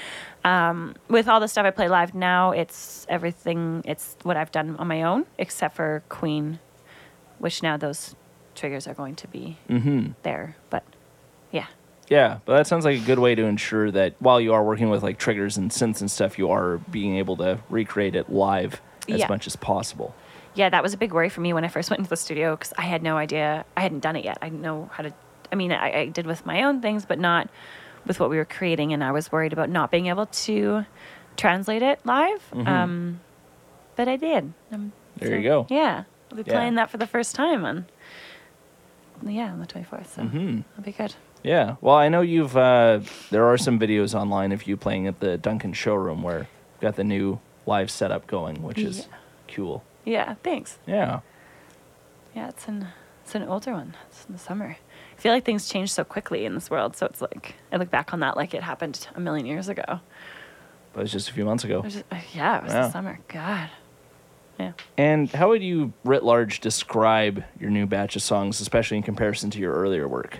[0.45, 3.83] Um, with all the stuff I play live now, it's everything.
[3.85, 6.59] It's what I've done on my own, except for Queen,
[7.39, 8.17] which now those
[8.57, 9.57] triggers are going to be
[10.25, 10.57] there.
[10.69, 10.83] But
[11.53, 11.67] yeah,
[12.09, 14.91] Yeah, but that sounds like a good way to ensure that while you are working
[14.91, 18.81] with like triggers and synths and stuff, you are being able to recreate it live
[19.09, 19.29] as Yeah.
[19.29, 20.13] much as possible.
[20.57, 22.57] yeah, that was a big worry for me when I first went into the studio
[22.57, 23.65] because I had no idea.
[23.77, 24.39] I hadn't done it yet.
[24.43, 25.13] I didn't know how to.
[25.53, 27.49] I mean, I, I did with my own things, but not
[28.07, 30.85] with what we were creating, and I was worried about not being able to
[31.37, 32.43] translate it live.
[32.55, 33.21] Um,
[33.97, 34.53] but I did.
[34.73, 35.67] Um, There you go.
[35.69, 36.55] Yeah, I'll be Yeah.
[36.55, 37.87] playing that for the first time on.
[39.23, 40.15] Yeah, on the twenty fourth.
[40.15, 40.65] So Mhm.
[40.71, 41.15] that'll be good.
[41.43, 41.77] Yeah.
[41.81, 42.57] Well, I know you've.
[42.57, 46.39] Uh, there are some videos online of you playing at the Duncan showroom where
[46.73, 49.55] you've got the new live setup going, which is Yeah.
[49.55, 49.85] cool.
[50.05, 50.79] Yeah, thanks.
[50.87, 51.21] Yeah.
[52.35, 52.89] Yeah, it's an
[53.23, 53.95] it's an older one.
[54.09, 54.77] It's in the summer.
[55.21, 57.91] I feel like things change so quickly in this world, so it's like I look
[57.91, 59.85] back on that like it happened a million years ago.
[60.95, 61.81] But it was just a few months ago.
[61.81, 62.87] It was just, uh, yeah, it was Yeah.
[62.87, 63.19] the summer.
[63.29, 63.69] God.
[64.59, 64.73] Yeah.
[64.97, 69.51] And how would you, writ large, describe your new batch of songs, especially in comparison
[69.51, 70.39] to your earlier work?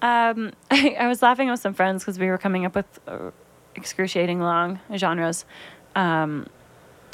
[0.00, 3.32] Um, I, I was laughing with some friends because we were coming up with uh,
[3.74, 5.44] excruciating long genres,
[5.94, 6.46] um,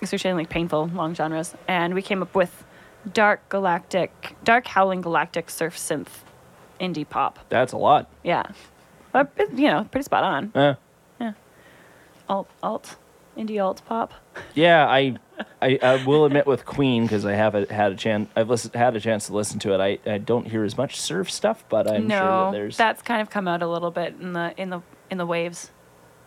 [0.01, 2.63] excruciating like painful long genres, and we came up with
[3.13, 6.23] dark galactic, dark howling galactic surf synth
[6.81, 7.39] indie pop.
[7.49, 8.11] That's a lot.
[8.23, 8.45] Yeah,
[9.13, 10.53] but you know, pretty spot on.
[10.55, 10.75] Yeah.
[11.21, 11.33] Yeah.
[12.29, 12.97] Alt, alt,
[13.37, 14.13] indie alt pop.
[14.55, 15.17] Yeah, I,
[15.63, 18.29] I, I will admit with Queen because I haven't had a chance.
[18.37, 19.81] I've listened, had a chance to listen to it.
[19.81, 22.77] I, I don't hear as much surf stuff, but I'm no, sure that there's.
[22.77, 25.71] that's kind of come out a little bit in the in the in the waves.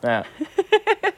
[0.03, 0.23] Yeah.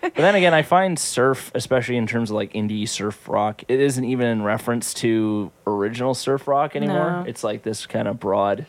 [0.02, 3.80] but then again, I find surf, especially in terms of like indie surf rock, it
[3.80, 7.12] isn't even in reference to original surf rock anymore.
[7.12, 7.24] No.
[7.28, 8.66] It's like this kind of broad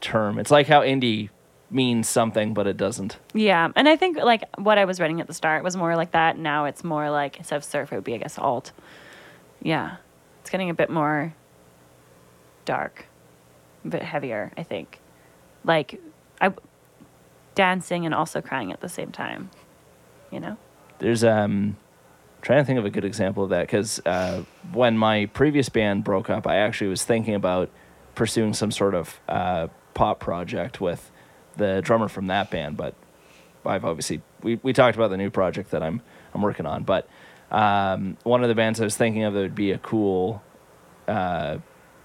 [0.00, 0.38] term.
[0.38, 1.30] It's like how indie
[1.70, 3.18] means something, but it doesn't.
[3.34, 6.12] Yeah, and I think like what I was writing at the start was more like
[6.12, 6.38] that.
[6.38, 8.72] Now it's more like instead of surf, it would be I guess alt.
[9.62, 9.96] Yeah,
[10.40, 11.34] it's getting a bit more
[12.64, 13.06] dark,
[13.84, 14.52] a bit heavier.
[14.56, 15.00] I think,
[15.64, 16.00] like
[16.40, 16.52] I
[17.54, 19.50] dancing and also crying at the same time.
[20.30, 20.56] You know.
[20.98, 21.76] There's um
[22.46, 26.04] trying to think of a good example of that because uh, when my previous band
[26.04, 27.70] broke up, I actually was thinking about
[28.14, 29.66] pursuing some sort of uh,
[29.96, 31.10] pop project with
[31.56, 32.94] the drummer from that band, but
[33.64, 36.00] I've obviously we, we talked about the new project that I'm
[36.34, 37.08] I'm working on, but
[37.50, 40.42] um, one of the bands I was thinking of that would be a cool
[41.08, 41.58] uh,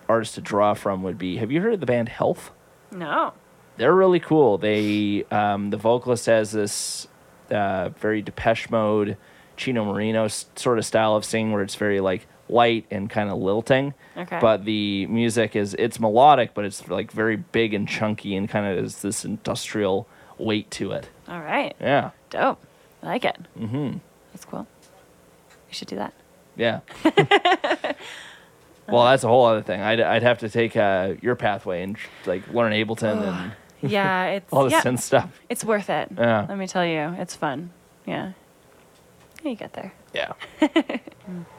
[0.07, 1.37] artist to draw from would be.
[1.37, 2.51] Have you heard of the band Health?
[2.91, 3.33] No.
[3.77, 4.57] they're really cool.
[4.57, 7.07] They um, the vocalist has this
[7.49, 9.17] uh, very Depeche Mode,
[9.57, 13.29] Chino Moreno s- sort of style of singing, where it's very like light and kind
[13.29, 13.93] of lilting.
[14.17, 14.37] Okay.
[14.41, 18.65] But the music is it's melodic, but it's like very big and chunky and kind
[18.65, 21.09] of has this industrial weight to it.
[21.27, 21.75] All right.
[21.79, 22.61] Yeah, Dope.
[23.01, 23.37] I like it.
[23.57, 23.97] Mm-hmm.
[24.33, 24.67] That's cool.
[25.69, 26.13] You should do that.
[26.57, 26.81] yeah.
[28.87, 29.81] well, that's a whole other thing.
[29.81, 34.51] I'd I'd have to take uh, your pathway and like learn Ableton and Yeah, it's
[34.51, 35.39] all the yeah, synth stuff.
[35.49, 36.09] it's worth it.
[36.17, 36.45] Yeah.
[36.47, 37.71] Let me tell you, it's fun.
[38.05, 38.33] Yeah.
[39.43, 39.93] You get there.
[40.13, 40.33] Yeah.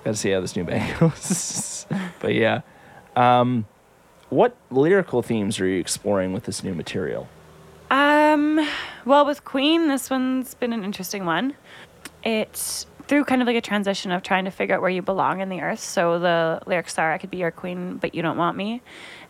[0.05, 1.87] Gotta see how this new band goes.
[2.21, 2.61] but yeah.
[3.17, 3.67] Um,
[4.31, 7.29] what lyrical themes are you exploring with this new material?
[7.91, 8.67] Um,
[9.05, 11.55] well, with Queen, this one's been an interesting one.
[12.25, 15.41] It's through kind of like a transition of trying to figure out where you belong
[15.41, 15.81] in the earth.
[15.81, 18.81] So the lyrics are, I could be your queen, but you don't want me.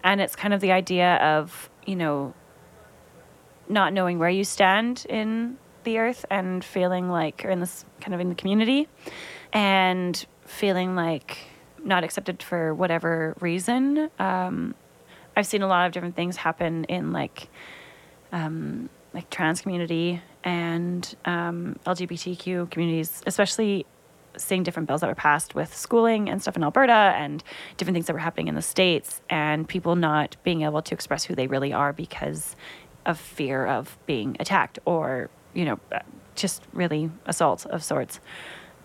[0.04, 2.34] And it's kind of the idea of, you know,
[3.68, 8.14] not knowing where you stand in the earth and feeling like, or in this kind
[8.14, 8.88] of in the community,
[9.52, 11.38] and feeling like
[11.84, 14.10] not accepted for whatever reason.
[14.18, 14.74] Um,
[15.36, 17.48] I've seen a lot of different things happen in like,
[18.32, 23.86] um, like trans community and um, LGBTQ communities, especially
[24.36, 27.42] seeing different bills that were passed with schooling and stuff in Alberta and
[27.76, 31.24] different things that were happening in the States and people not being able to express
[31.24, 32.56] who they really are because
[33.04, 36.00] of fear of being attacked or, you know, uh,
[36.34, 38.20] just really assault of sorts.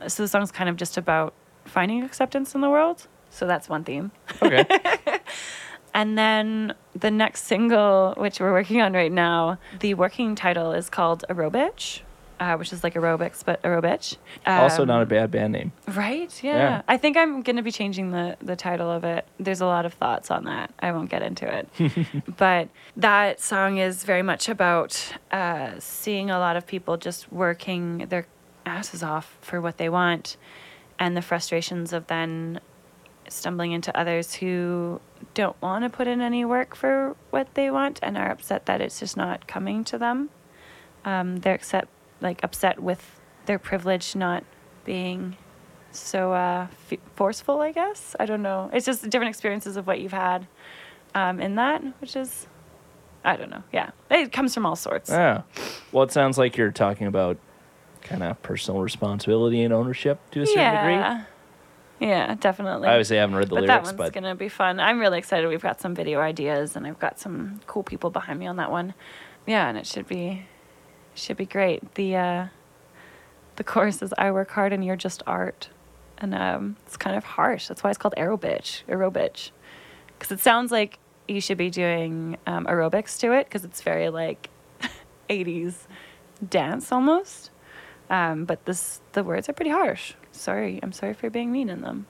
[0.08, 1.34] So the song's kind of just about
[1.66, 3.08] finding acceptance in the world.
[3.30, 4.12] So that's one theme.
[4.42, 4.66] Okay.
[5.98, 10.92] And then the next single, which we're working on right now, the working title is
[10.92, 12.02] called Aerobitch,
[12.40, 14.18] uh, which is like aerobics, but aerobitch.
[14.46, 15.72] also, Um, not a bad band name.
[15.88, 16.32] Right?
[16.44, 16.58] Yeah.
[16.58, 16.82] Yeah.
[16.88, 19.28] I think I'm going to be changing the, the title of it.
[19.40, 20.72] There's a lot of thoughts on that.
[20.80, 21.68] I won't get into it.
[22.38, 28.06] but that song is very much about uh, seeing a lot of people just working
[28.10, 28.28] their
[28.66, 30.38] asses off for what they want
[31.00, 32.60] and the frustrations of then
[33.30, 35.00] stumbling into others who
[35.34, 38.82] don't want to put in any work for what they want and are upset that
[38.82, 40.30] it's just not coming to them.
[41.06, 41.88] Um, they're upset,
[42.22, 44.44] like upset with their privilege not
[44.84, 45.36] being
[45.92, 47.62] so uh, f- forceful.
[47.62, 48.70] I guess I don't know.
[48.74, 50.48] It's just different experiences of what you've had
[51.16, 52.48] um, in that, which is
[53.24, 53.64] I don't know.
[53.74, 55.10] Yeah, it comes from all sorts.
[55.10, 55.42] Yeah.
[55.92, 57.38] Well, it sounds like you're talking about
[58.02, 60.94] kind of personal responsibility and ownership to a certain degree.
[60.94, 61.24] yeah.
[62.00, 62.88] Yeah, definitely.
[62.88, 64.80] I obviously haven't read the but that one's but gonna be fun.
[64.80, 65.48] I'm really excited.
[65.48, 68.70] We've got some video ideas, and I've got some cool people behind me on that
[68.70, 68.94] one.
[69.48, 70.46] Yeah, and it should be
[71.18, 71.96] should be great.
[71.96, 72.46] The uh,
[73.56, 75.70] the chorus is "I work hard and you're just art,"
[76.18, 77.68] and um, it's kind of harsh.
[77.68, 79.52] That's why it's called aerobitch, aerobitch,
[80.18, 84.10] because it sounds like you should be doing um, aerobics to it, because it's very
[84.10, 84.50] like
[85.30, 85.88] 80s
[86.48, 87.52] dance almost.
[88.10, 90.14] Um, but this the words are pretty harsh.
[90.32, 92.06] Sorry, I'm sorry for being mean in them.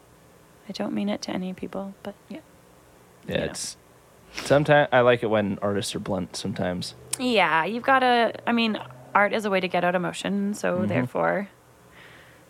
[0.69, 2.39] I don't mean it to any people, but yeah.
[3.27, 3.45] yeah, you know.
[3.45, 3.77] it's
[4.33, 6.35] sometimes I like it when artists are blunt.
[6.35, 8.33] Sometimes Yeah, you've got to.
[8.45, 8.77] I mean,
[9.17, 10.87] art is a way to get out emotion, so Mhm.
[10.89, 11.49] therefore,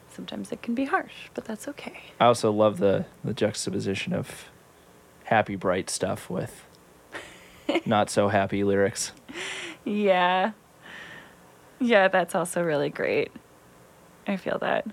[0.10, 1.98] sometimes it can be harsh, but that's okay.
[2.20, 4.50] I also love the the juxtaposition of
[5.26, 6.66] happy, bright stuff with
[7.86, 9.14] not so happy lyrics.
[9.86, 10.52] Yeah.
[11.80, 13.32] Yeah, that's also really great.
[14.28, 14.86] I feel that.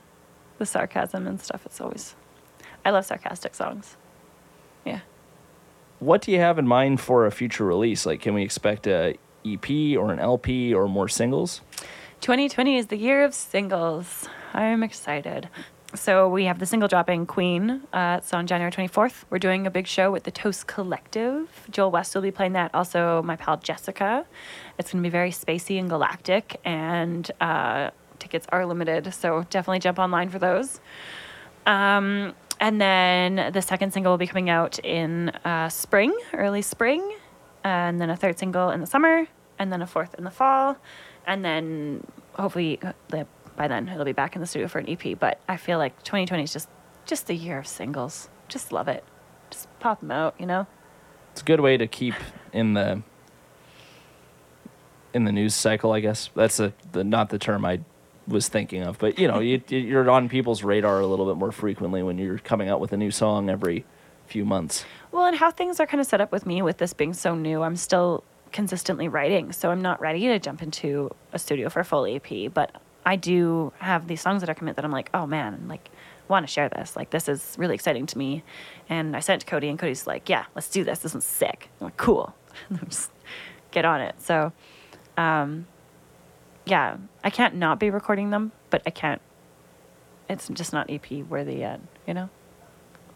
[0.59, 2.15] The sarcasm and stuff, it's always.
[2.85, 3.97] I love sarcastic songs.
[4.85, 5.01] Yeah.
[5.99, 8.07] What do you have in mind for a future release?
[8.07, 11.61] Like, can we expect a EP or an LP or more singles?
[12.21, 14.29] 2020 is the year of singles.
[14.53, 15.49] I'm excited.
[15.95, 17.83] So we have the single dropping Queen.
[17.93, 19.25] Uh, it's on January 24th.
[19.31, 21.49] We're doing a big show with the Toast Collective.
[21.71, 22.75] Joel West will be playing that.
[22.75, 24.27] Also, my pal Jessica.
[24.77, 29.15] It's going to be very spacey and galactic, and uh, tickets are limited.
[29.15, 30.81] So definitely jump online for those.
[31.65, 37.17] Um, and then the second single will be coming out in uh, spring, early spring,
[37.65, 39.27] and then a third single in the summer,
[39.59, 40.77] and then a fourth in the fall,
[41.27, 43.25] and then hopefully uh,
[43.57, 45.19] by then it'll be back in the studio for an EP.
[45.19, 46.69] But I feel like 2020 is just
[47.07, 48.29] just the year of singles.
[48.49, 49.05] Just love it.
[49.51, 50.67] Just pop them out, you know.
[51.33, 52.15] It's a good way to keep
[52.53, 53.03] in the
[55.13, 56.31] in the news cycle, I guess.
[56.35, 57.81] That's a, the not the term I
[58.27, 61.53] was thinking of, but you know, you, you're on people's radar a little bit more
[61.53, 63.85] frequently when you're coming out with a new song every
[64.27, 64.85] few months.
[65.13, 67.35] Well, and how things are kind of set up with me with this being so
[67.35, 71.81] new, I'm still consistently writing, so I'm not ready to jump into a studio for
[71.81, 72.53] a full EP.
[72.53, 75.91] But I do have these songs that are commit that I'm like, oh man, like
[76.29, 76.97] want to share this.
[76.97, 78.43] Like this is really exciting to me.
[78.89, 81.01] And I sent it to Cody, and Cody's like, yeah, let's do this.
[81.01, 81.69] This one's sick.
[81.81, 82.35] I'm like, cool.
[83.71, 84.21] Get on it.
[84.21, 84.53] So,
[85.17, 85.67] um,
[86.65, 89.21] yeah, I can't not be recording them, but I can't.
[90.29, 92.31] It's just not EP worthy yet, you know.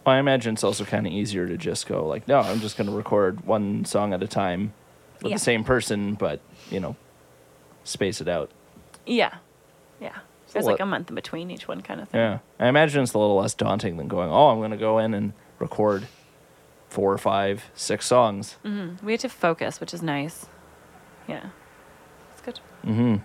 [0.08, 2.78] Well, I imagine it's also kind of easier to just go like, no, I'm just
[2.78, 4.72] going to record one song at a time
[5.22, 5.36] with Yeah.
[5.36, 6.40] the same person, but
[6.70, 6.96] you know,
[7.84, 8.50] space it out.
[9.04, 9.34] Yeah,
[10.00, 10.16] yeah.
[10.54, 12.22] There's what- like a month in between each one, kind of thing.
[12.22, 14.96] Yeah, I imagine it's a little less daunting than going, oh, I'm going to go
[14.98, 16.08] in and record
[16.88, 18.56] four, five, six songs.
[18.64, 20.46] Mm, we had to focus, which is nice.
[21.26, 21.48] Yeah,
[22.32, 22.60] it's good.
[22.82, 23.16] Mm-hmm.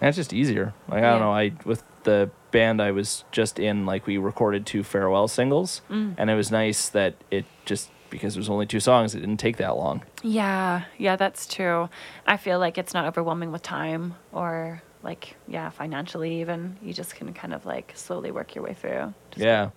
[0.00, 0.74] And it's just easier.
[0.88, 1.32] Like I don't know.
[1.32, 6.14] I with the band I was just in, like we recorded two farewell singles, Mm.
[6.16, 9.36] and it was nice that it just because it was only two songs, it didn't
[9.36, 10.02] take that long.
[10.22, 11.90] Yeah, yeah, that's true.
[12.26, 16.76] I feel like it's not overwhelming with time or like yeah, financially even.
[16.82, 19.12] You just can kind of like slowly work your way through.
[19.32, 19.70] Just- yeah,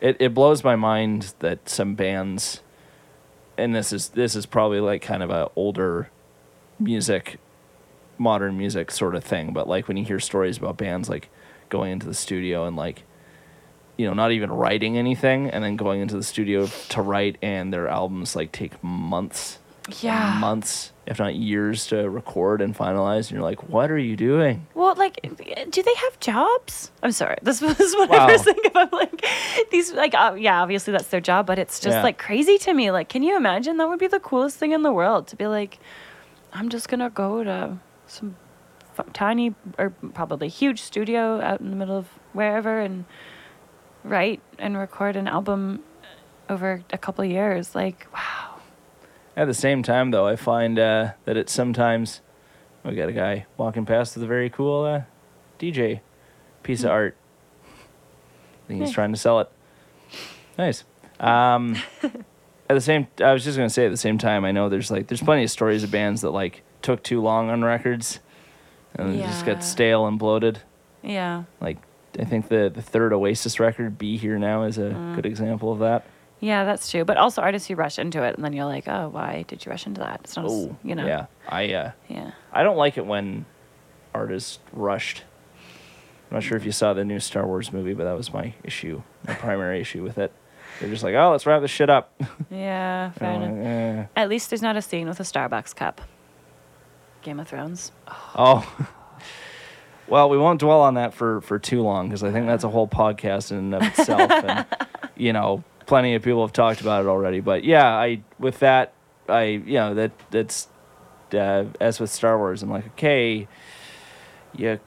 [0.00, 2.62] it it blows my mind that some bands,
[3.56, 6.10] and this is this is probably like kind of a older
[6.80, 7.38] music,
[8.18, 9.52] modern music sort of thing.
[9.52, 11.28] But like when you hear stories about bands like
[11.68, 13.02] going into the studio and like,
[13.96, 17.72] you know, not even writing anything, and then going into the studio to write, and
[17.72, 19.58] their albums like take months,
[20.00, 20.38] Yeah.
[20.40, 23.28] months, if not years, to record and finalize.
[23.28, 24.66] And you're like, what are you doing?
[24.74, 25.20] Well, like,
[25.70, 26.90] do they have jobs?
[27.02, 27.36] I'm sorry.
[27.42, 28.26] This was what Wow.
[28.26, 28.92] I first think about.
[28.94, 29.24] Like,
[29.70, 32.02] these, like, uh, yeah, obviously that's their job, but it's just Yeah.
[32.02, 32.90] like crazy to me.
[32.90, 33.76] Like, can you imagine?
[33.76, 35.78] That would be the coolest thing in the world to be like,
[36.54, 37.78] I'm just gonna go to
[38.12, 38.36] some
[38.98, 43.04] f- tiny or probably huge studio out in the middle of wherever and
[44.04, 45.82] write and record an album
[46.48, 47.74] over a couple years.
[47.74, 48.56] Like, wow.
[49.36, 52.20] At the same time, though, I find uh, that it's sometimes
[52.84, 55.02] we got a guy walking past with a very cool uh,
[55.58, 56.00] DJ
[56.62, 57.16] piece of art.
[57.64, 59.50] I think he's trying to sell it.
[60.58, 60.84] Nice.
[61.18, 64.68] Um, at the same, I was just gonna say at the same time, I know
[64.68, 68.20] there's like there's plenty of stories of bands that like took too long on records,
[68.94, 69.54] and they just Yeah.
[69.54, 70.60] got stale and bloated.
[71.02, 71.44] Yeah.
[71.60, 71.78] Like
[72.18, 75.14] I think the the third Oasis record, "Be Here Now," is a Mm.
[75.14, 76.04] good example of that.
[76.40, 77.04] Yeah, that's true.
[77.04, 79.70] But also artists who rush into it and then you're like, oh, why did you
[79.70, 80.22] rush into that?
[80.24, 81.06] It's not, as, Oh, you know.
[81.06, 81.26] yeah.
[81.48, 82.32] I uh, Yeah.
[82.52, 83.44] I don't like it when
[84.12, 85.22] artists rushed.
[86.30, 88.54] I'm not sure if you saw the new Star Wars movie, but that was my
[88.64, 90.32] issue, my primary issue with it.
[90.80, 92.12] They're just like, oh, let's wrap this shit up.
[92.50, 93.98] Yeah, fair And I'm enough.
[93.98, 94.20] like, eh.
[94.20, 96.00] At least there's not a scene with a Starbucks cup.
[97.22, 97.92] Game of Thrones.
[98.36, 98.66] Oh.
[100.08, 102.68] well, we won't dwell on that for, for too long because I think that's a
[102.68, 104.30] whole podcast in and of itself.
[104.30, 104.66] and
[105.16, 107.40] you know, plenty of people have talked about it already.
[107.40, 108.92] But yeah, I with that,
[109.28, 110.68] I you know that that's
[111.32, 113.48] uh, as with Star Wars, I'm like, okay,
[114.56, 114.80] you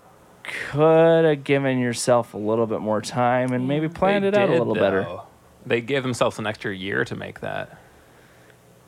[0.43, 4.49] could have given yourself a little bit more time and maybe planned They it out
[4.49, 5.07] a did, little better.
[5.65, 7.79] They gave themselves an extra year to make that.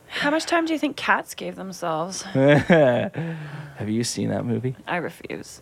[0.09, 2.21] How much time do you think cats gave themselves?
[2.23, 4.75] Have you seen that movie?
[4.87, 5.61] I refuse.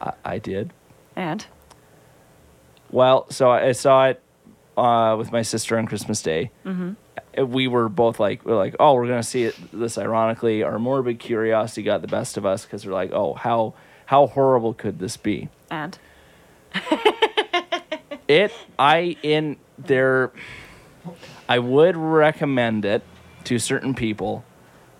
[0.00, 0.72] I, I did.
[1.14, 1.46] And
[2.90, 4.22] Well, so I I saw it
[4.76, 6.50] uh, with my sister on Christmas Day.
[6.64, 7.44] Mm-hmm.
[7.50, 9.56] We were both like, we're like, oh, we're gonna see it.
[9.72, 13.74] This ironically, our morbid curiosity got the best of us because we're like, oh, how
[14.06, 15.48] how horrible could this be?
[15.70, 15.98] and
[18.28, 20.32] It, I in there,
[21.48, 23.02] I would recommend it
[23.46, 24.44] to certain people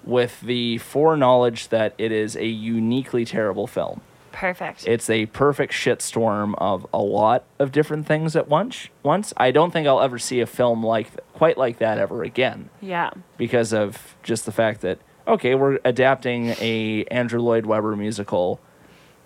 [0.04, 4.00] with the foreknowledge that it is a uniquely terrible film.
[4.32, 4.86] perfect.
[4.86, 8.88] It's a perfect shitstorm of a lot of different things at once.
[9.02, 12.70] Once I don't think I'll ever see a film like quite like that ever again
[12.80, 13.10] yeah.
[13.36, 18.60] because of just the fact that okay, we're adapting a Andrew Lloyd Webber musical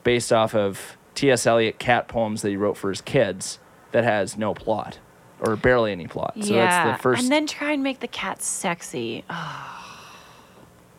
[0.04, 1.46] based off of T.S.
[1.46, 3.58] Eliot cat poems that he wrote for his kids
[3.92, 4.98] that has no plot
[5.40, 6.34] or barely any plot.
[6.40, 6.84] So yeah.
[6.84, 7.22] that's the first.
[7.22, 9.24] And then try and make the cat sexy.
[9.28, 9.76] Oh.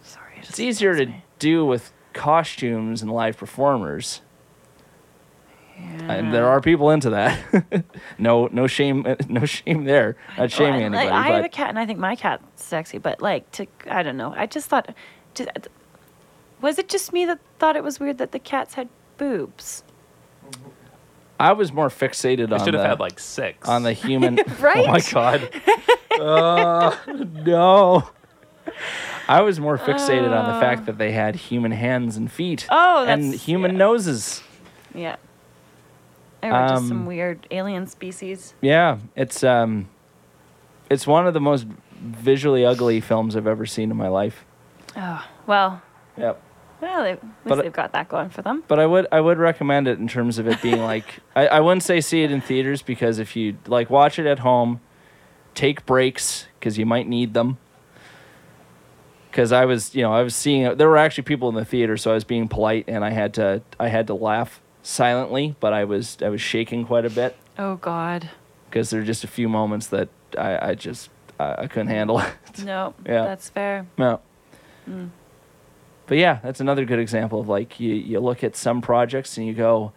[0.04, 0.34] Sorry.
[0.38, 1.24] it it's easier to me.
[1.40, 4.22] do with costumes and live performers.
[5.78, 6.12] Yeah.
[6.12, 7.86] And there are people into that.
[8.18, 10.16] no, no shame, no shame there.
[10.38, 11.10] Not shaming anybody.
[11.10, 12.98] Like, I have a cat, and I think my cat's sexy.
[12.98, 14.34] But like, to I don't know.
[14.36, 14.94] I just thought,
[15.34, 15.50] just,
[16.62, 19.84] was it just me that thought it was weird that the cats had boobs?
[21.42, 23.68] I was more fixated They on should have the, had like six.
[23.68, 24.40] on the human.
[24.60, 24.78] Right?
[24.88, 25.50] Oh my god.
[26.22, 26.96] Uh,
[27.46, 28.08] no.
[29.28, 32.68] I was more fixated on the fact that they had human hands and feet.
[32.70, 33.78] Oh, and that's- human yeah.
[33.78, 34.44] noses.
[34.94, 35.16] Yeah.
[36.42, 38.54] They were just Um, some weird alien species.
[38.62, 39.88] Yeah, it's um,
[40.90, 41.66] it's one of the most
[42.00, 44.44] visually ugly films I've ever seen in my life.
[44.98, 45.82] Oh well.
[46.18, 46.42] Yep.
[46.82, 48.64] Well, they, at least But- they've got that going for them.
[48.68, 51.60] But I would I would recommend it in terms of it being like I, I
[51.60, 54.82] wouldn't say see it in theaters because if you like watch it at home,
[55.54, 57.58] take breaks because you might need them.
[59.30, 61.96] Because I was you know I was seeing there were actually people in the theater
[61.98, 65.72] so I was being polite and I had to I had to laugh silently but
[65.74, 68.30] I was I was shaking quite a bit Oh God.
[68.70, 71.10] because there are just a few moments that I, I just
[71.40, 72.20] I, I couldn't handle.
[72.54, 72.66] It.
[72.66, 72.94] No.
[73.06, 73.24] Yeah.
[73.24, 73.86] That's fair.
[73.98, 74.20] No.
[74.90, 75.12] Mm.
[76.12, 79.48] But yeah, that's another good example of like you, you look at some projects and
[79.48, 79.94] you go,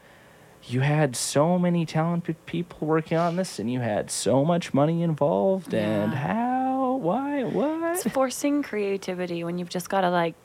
[0.62, 5.02] you had so many talented people working on this and you had so much money
[5.02, 7.96] involved and how, why, what?
[7.96, 10.36] It's forcing creativity when you've just got to like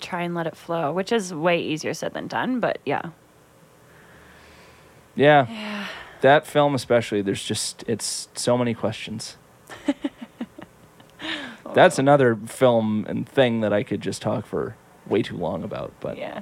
[0.00, 2.58] try and let it flow, which is way easier said than done.
[2.58, 3.10] But yeah.
[5.14, 5.46] Yeah.
[5.48, 5.86] Yeah.
[6.22, 9.36] That film especially, there's just it's so many questions.
[11.74, 14.74] That's another film and thing that I could just talk for
[15.12, 15.92] way too long about.
[16.00, 16.40] But Yeah.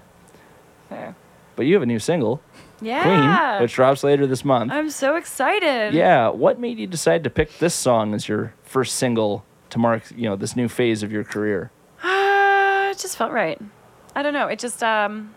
[0.88, 1.14] Fair.
[1.56, 2.40] but you have a new single,
[2.80, 3.02] Yeah.
[3.02, 4.72] Queen, which drops later this month.
[4.72, 5.92] I'm so excited.
[5.94, 10.04] Yeah, what made you decide to pick this song as your first single to mark,
[10.16, 11.70] you know, this new phase of your career?
[12.02, 13.60] Uh, it just felt right.
[14.16, 14.46] I don't know.
[14.48, 15.34] It just um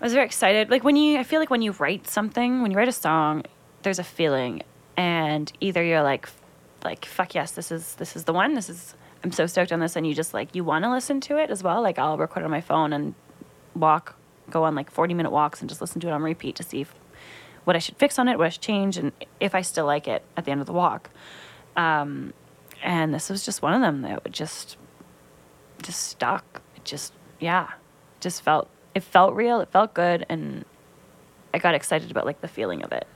[0.00, 0.70] I was very excited.
[0.70, 3.44] Like when you I feel like when you write something, when you write a song,
[3.82, 4.62] there's a feeling
[4.96, 6.28] and either you're like
[6.84, 8.54] like fuck yes, this is this is the one.
[8.54, 8.94] This is
[9.24, 11.50] I'm so stoked on this and you just like you want to listen to it
[11.50, 11.82] as well.
[11.82, 13.14] Like I'll record on my phone and
[13.74, 14.16] walk
[14.50, 16.82] go on like 40 minute walks and just listen to it on repeat to see
[16.82, 16.94] if,
[17.64, 19.10] what I should fix on it, what I should change and
[19.40, 21.08] if I still like it at the end of the walk.
[21.76, 22.34] Um
[22.82, 24.76] and this was just one of them that just
[25.82, 26.60] just stuck.
[26.76, 27.70] It just yeah,
[28.20, 29.60] just felt it felt real.
[29.60, 30.64] It felt good, and
[31.52, 33.06] I got excited about like the feeling of it,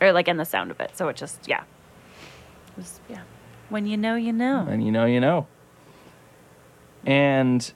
[0.00, 0.96] or like and the sound of it.
[0.96, 1.62] So it just yeah,
[2.68, 3.22] it was yeah.
[3.70, 4.66] When you know, you know.
[4.68, 5.46] And you know, you know.
[7.06, 7.72] And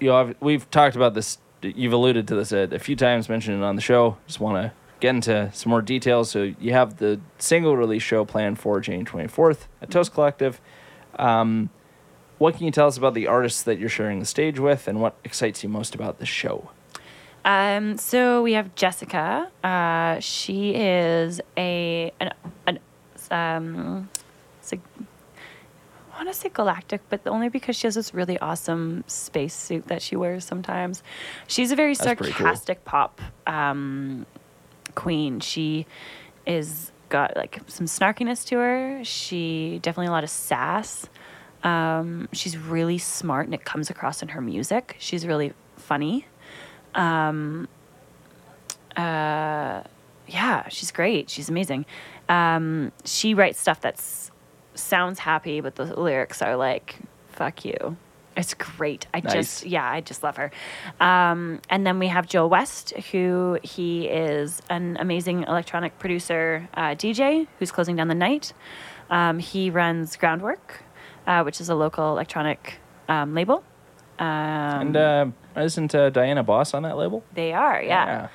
[0.00, 1.38] you know, I've, we've talked about this.
[1.62, 4.16] You've alluded to this a, a few times, mentioned it on the show.
[4.26, 6.30] Just want to get into some more details.
[6.30, 10.60] So you have the single release show planned for January 24th at Toast Collective.
[11.18, 11.70] Um,
[12.38, 15.00] what can you tell us about the artists that you're sharing the stage with, and
[15.00, 16.70] what excites you most about the show?
[17.46, 19.50] Um, so we have Jessica.
[19.64, 22.32] Uh, she is a an,
[22.66, 22.78] an
[23.30, 24.10] um,
[24.60, 25.04] sig- I
[26.16, 30.02] want to say galactic, but only because she has this really awesome space suit that
[30.02, 31.02] she wears sometimes.
[31.46, 32.46] She's a very That's pretty cool.
[32.46, 34.26] sarcastic pop um,
[34.94, 35.40] queen.
[35.40, 35.86] She
[36.46, 39.04] is got like some snarkiness to her.
[39.04, 41.08] She definitely a lot of sass.
[41.62, 44.96] Um, she's really smart, and it comes across in her music.
[44.98, 46.26] She's really funny.
[46.94, 47.68] Um,
[48.96, 49.82] uh,
[50.28, 51.28] yeah, she's great.
[51.30, 51.86] She's amazing.
[52.28, 54.30] Um, she writes stuff that's
[54.76, 56.96] sounds happy, but the lyrics are like,
[57.30, 57.96] "Fuck you."
[58.36, 59.06] It's great.
[59.14, 59.32] I Nice.
[59.32, 60.50] just yeah, I just love her.
[61.00, 66.90] Um, and then we have Joel West, who he is an amazing electronic producer, uh,
[66.94, 68.52] DJ, who's closing down the night.
[69.08, 70.82] Um, he runs Groundwork,
[71.26, 72.74] uh, which is a local electronic
[73.08, 73.64] um, label.
[74.18, 75.26] Um, and uh,
[75.56, 77.24] isn't uh, Diana Boss on that label?
[77.32, 78.28] they are, yeah.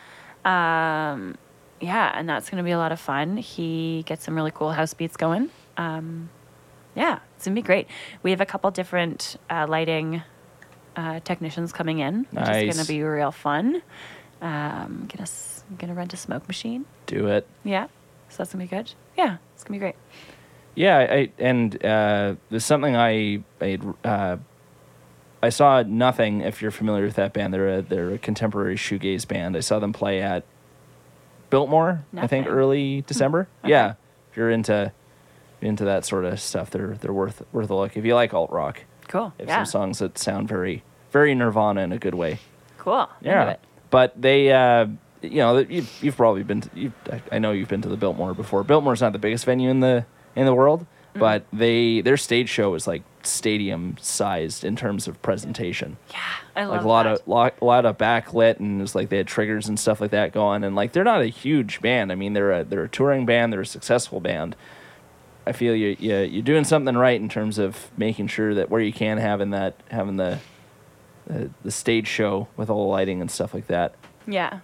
[0.46, 1.36] Um,
[1.80, 3.38] yeah, and that's going to be a lot of fun.
[3.38, 5.50] He gets some really cool house beats going.
[5.78, 6.30] Um,
[6.96, 7.88] yeah, it's going to be great.
[8.24, 10.24] We have a couple different uh, lighting
[10.96, 13.82] uh, technicians coming in, which is going to be real fun.
[14.42, 15.30] Um, gonna
[15.78, 16.86] gonna rent a smoke machine.
[17.06, 17.48] Do it.
[17.64, 17.86] Yeah,
[18.30, 18.92] so that's gonna be good.
[19.16, 19.96] Yeah, it's gonna be great.
[20.74, 24.38] Yeah, I and uh, there's something I I uh,
[25.44, 26.42] I saw nothing.
[26.42, 29.56] If you're familiar with that band, they're a they're a contemporary shoegaze band.
[29.56, 30.44] I saw them play at
[31.52, 33.48] Biltmore, I think, early December.
[33.64, 33.72] Okay.
[33.72, 33.94] Yeah,
[34.32, 34.92] if you're into
[35.62, 37.96] into that sort of stuff, they're they're worth worth a look.
[37.98, 39.34] If you like alt rock, Cool.
[39.38, 39.64] they have yeah.
[39.64, 42.40] some songs that sound very very Nirvana in a good way.
[42.78, 43.10] Cool.
[43.22, 43.60] Yeah, it.
[43.90, 44.88] but they, uh,
[45.22, 46.62] you know, you've, you've probably been.
[46.62, 48.64] To, you, I, I know you've been to the Biltmore before.
[48.64, 50.06] Biltmore's not the biggest venue in the
[50.36, 51.20] in the world, Mm.
[51.20, 55.98] but they their stage show is like stadium sized in terms of presentation.
[56.12, 56.20] Yeah,
[56.56, 57.14] I love Like a lot that.
[57.22, 60.12] of lot, a lot of backlit and it's like they had triggers and stuff like
[60.12, 60.64] that going.
[60.64, 62.14] And like they're not a huge band.
[62.14, 63.52] I mean, they're a they're a touring band.
[63.52, 64.56] They're a successful band.
[65.52, 68.80] I feel you, you you're doing something right in terms of making sure that where
[68.80, 70.40] you can having that having the
[71.28, 73.94] the, the stage show with all the lighting and stuff like that.
[74.26, 74.62] Yeah.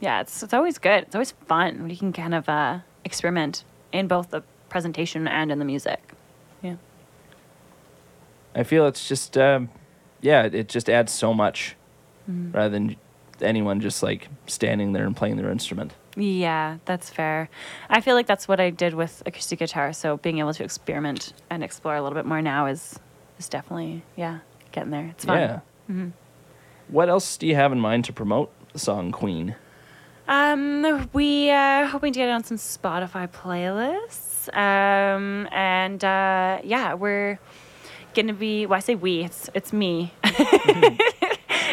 [0.00, 1.02] Yeah, it's it's always good.
[1.02, 5.52] It's always fun when you can kind of uh, experiment in both the presentation and
[5.52, 6.00] in the music.
[6.62, 6.76] Yeah.
[8.54, 9.68] I feel it's just, um,
[10.22, 11.76] yeah, it just adds so much
[12.26, 12.96] rather than
[13.42, 15.92] anyone just like standing there and playing their instrument.
[16.16, 17.48] Yeah, that's fair.
[17.88, 19.92] I feel like that's what I did with acoustic guitar.
[19.92, 22.98] So being able to experiment and explore a little bit more now is
[23.38, 24.38] is definitely yeah
[24.72, 25.06] getting there.
[25.06, 25.38] It's fun.
[25.88, 26.06] Yeah.
[26.88, 29.56] What else do you have in mind to promote the song Queen?
[30.28, 34.54] Um, we uh hoping to get it on some Spotify playlists.
[34.56, 37.38] Um, and uh, yeah, we're
[38.14, 38.66] gonna be.
[38.66, 39.24] Well, I say we.
[39.24, 40.12] It's it's me.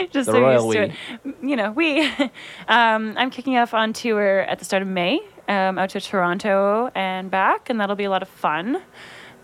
[0.12, 1.36] Just The so used to it.
[1.42, 2.02] You know, we.
[2.68, 5.20] um, I'm kicking off on tour at the start of May.
[5.48, 8.82] Um, out to Toronto and back, and that'll be a lot of fun.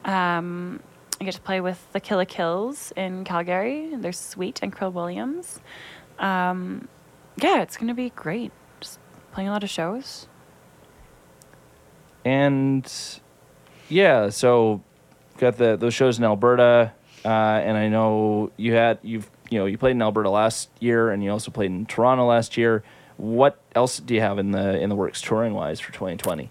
[0.06, 0.80] Um,
[1.20, 3.94] I get to play with the Killa Kills in Calgary.
[3.96, 5.60] They're sweet and Krill Williams.
[6.20, 6.88] Um,
[7.38, 8.52] yeah, it's gonna be great.
[8.80, 9.00] Just
[9.32, 10.28] playing a lot of shows.
[12.24, 12.92] And
[13.90, 14.84] yeah, so
[15.38, 16.94] got the those shows in Alberta,
[17.26, 21.10] uh, and I know you had you've you know you played in Alberta last year,
[21.10, 22.84] and you also played in Toronto last year.
[23.18, 26.50] What else do you have in the in the works touring wise for 2020?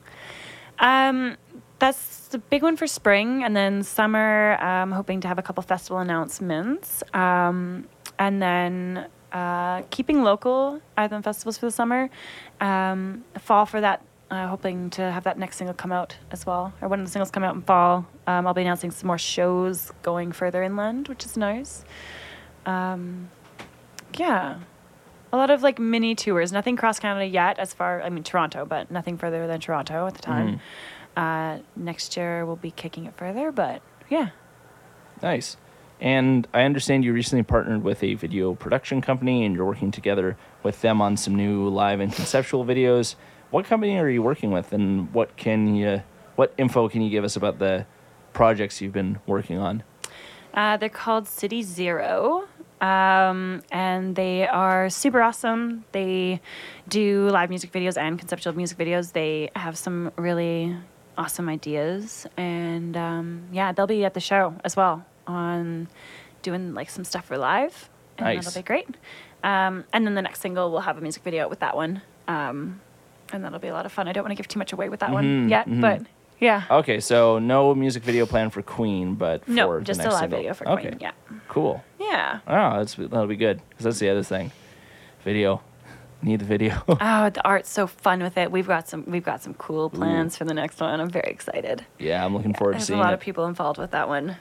[0.79, 1.37] Um,
[1.79, 4.57] that's the big one for spring, and then summer.
[4.57, 7.87] I'm hoping to have a couple festival announcements, um,
[8.19, 12.11] and then uh, keeping local the festivals for the summer.
[12.61, 14.03] Um, fall for that.
[14.29, 17.13] Uh, hoping to have that next single come out as well, or one of the
[17.13, 18.05] singles come out in fall.
[18.27, 21.85] Um, I'll be announcing some more shows going further inland, which is nice.
[22.67, 23.31] Um,
[24.19, 24.59] yeah,
[25.33, 26.53] a lot of like mini tours.
[26.53, 30.15] Nothing cross Canada yet, as far I mean Toronto, but nothing further than Toronto at
[30.15, 30.61] the time.
[31.17, 33.81] Uh, next year we'll be kicking it further, but
[34.11, 34.31] yeah.
[35.23, 35.57] Nice.
[35.99, 40.37] And I understand you recently partnered with a video production company, and you're working together
[40.63, 43.15] with them on some new live and conceptual videos.
[43.51, 46.03] What company are you working with, and what can you,
[46.35, 47.87] what info can you give us about the
[48.35, 49.85] projects you've been working on?
[50.53, 52.47] Uh, they're called City Zero,
[52.81, 55.85] um, and they are super awesome.
[55.93, 56.41] They
[56.89, 59.13] do live music videos and conceptual music videos.
[59.13, 60.77] They have some really
[61.19, 65.89] awesome ideas, and um, yeah, they'll be at the show as well on
[66.43, 67.89] doing like some stuff for live,
[68.19, 68.45] and Nice.
[68.45, 68.89] that'll be great.
[69.43, 72.81] Um, and then the next single we'll have a music video with that one, um,
[73.33, 74.09] and that'll be a lot of fun.
[74.09, 75.81] I don't want to give too much away with that one Mhm, yet, mhm.
[75.81, 76.03] but
[76.41, 76.65] yeah.
[76.71, 80.15] Okay, so no music video plan for Queen, but for no, the just a next
[80.15, 80.39] live single.
[80.39, 80.79] video for Queen.
[80.79, 80.97] okay.
[81.01, 81.13] Yeah.
[81.49, 81.83] Cool.
[81.99, 82.41] Yeah.
[82.47, 84.53] Oh, that's that'll be good because that's the other thing.
[85.25, 85.61] Video,
[86.23, 86.83] need the video.
[87.01, 88.51] Oh, the art's so fun with it.
[88.53, 91.01] We've got some we've got some cool plans for the next one.
[91.01, 91.85] I'm very excited.
[91.99, 92.99] yeah, I'm looking forward to seeing.
[92.99, 93.15] There's a lot it.
[93.15, 94.37] of people involved with that one.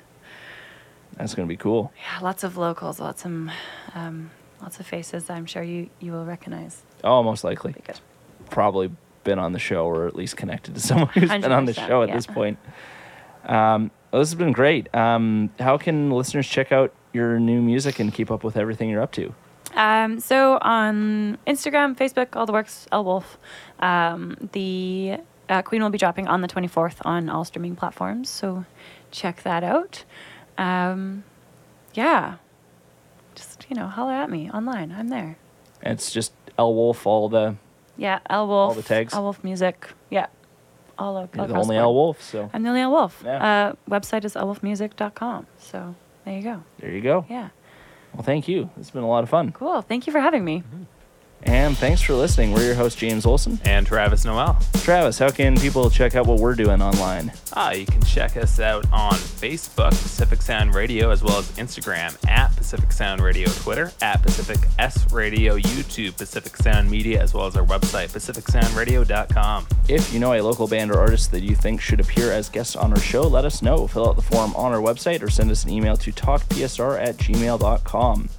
[1.17, 1.91] That's gonna be cool.
[1.97, 3.49] Yeah, lots of locals, lots of
[3.95, 4.31] um,
[4.61, 5.29] lots of faces.
[5.29, 6.81] I'm sure you you will recognize.
[7.03, 7.73] Oh, most likely.
[8.49, 8.91] Probably
[9.25, 12.01] been on the show or at least connected to someone who's been on the show
[12.01, 12.15] at yeah.
[12.15, 12.57] this point.
[13.43, 14.93] Um, well, this has been great.
[14.95, 19.01] Um, how can listeners check out your new music and keep up with everything you're
[19.01, 19.33] up to?
[19.73, 23.37] Um, so on Instagram, Facebook, all the works, L Wolf.
[23.79, 25.17] Um, the
[25.49, 28.29] uh, Queen will be dropping on the 24th on all streaming platforms.
[28.29, 28.65] So
[29.11, 30.05] check that out.
[30.57, 31.25] Um,
[31.93, 32.35] yeah.
[33.35, 34.93] Just, you know, holler at me online.
[34.93, 35.37] I'm there.
[35.81, 37.57] It's just L Wolf, all the
[37.97, 38.69] Yeah, L Wolf.
[38.69, 39.13] All the tags?
[39.13, 39.87] L Wolf Music.
[40.09, 40.27] Yeah.
[40.97, 41.83] All, o- you're the only board.
[41.83, 42.21] L Wolf.
[42.21, 43.21] So I'm the only L Wolf.
[43.25, 43.43] Yeah.
[43.69, 45.45] Uh, website is lwolfmusic.com.
[45.59, 46.63] So there you go.
[46.79, 47.25] there you go.
[47.29, 47.49] Yeah.
[48.13, 48.69] Well, thank you.
[48.77, 49.51] It's been a lot of fun.
[49.51, 49.81] Cool.
[49.81, 50.63] Thank you for having me.
[51.43, 52.53] And thanks for listening.
[52.53, 53.59] We're your host, James Olson.
[53.63, 54.57] And Travis Noel.
[54.77, 57.31] Travis, how can people check out what we're doing online?
[57.53, 62.17] Ah, you can check us out on Facebook, Pacific Sound Radio, as well as Instagram
[62.27, 67.45] at Pacific Sound Radio, Twitter at Pacific S Radio, YouTube, Pacific Sound Media, as well
[67.45, 69.67] as our website, pacificsoundradio.com.
[69.87, 72.75] If you know a local band or artist that you think should appear as guests
[72.75, 73.85] on our show, let us know.
[73.87, 77.17] Fill out the form on our website or send us an email to talkpsr at
[77.17, 78.29] gmail.com.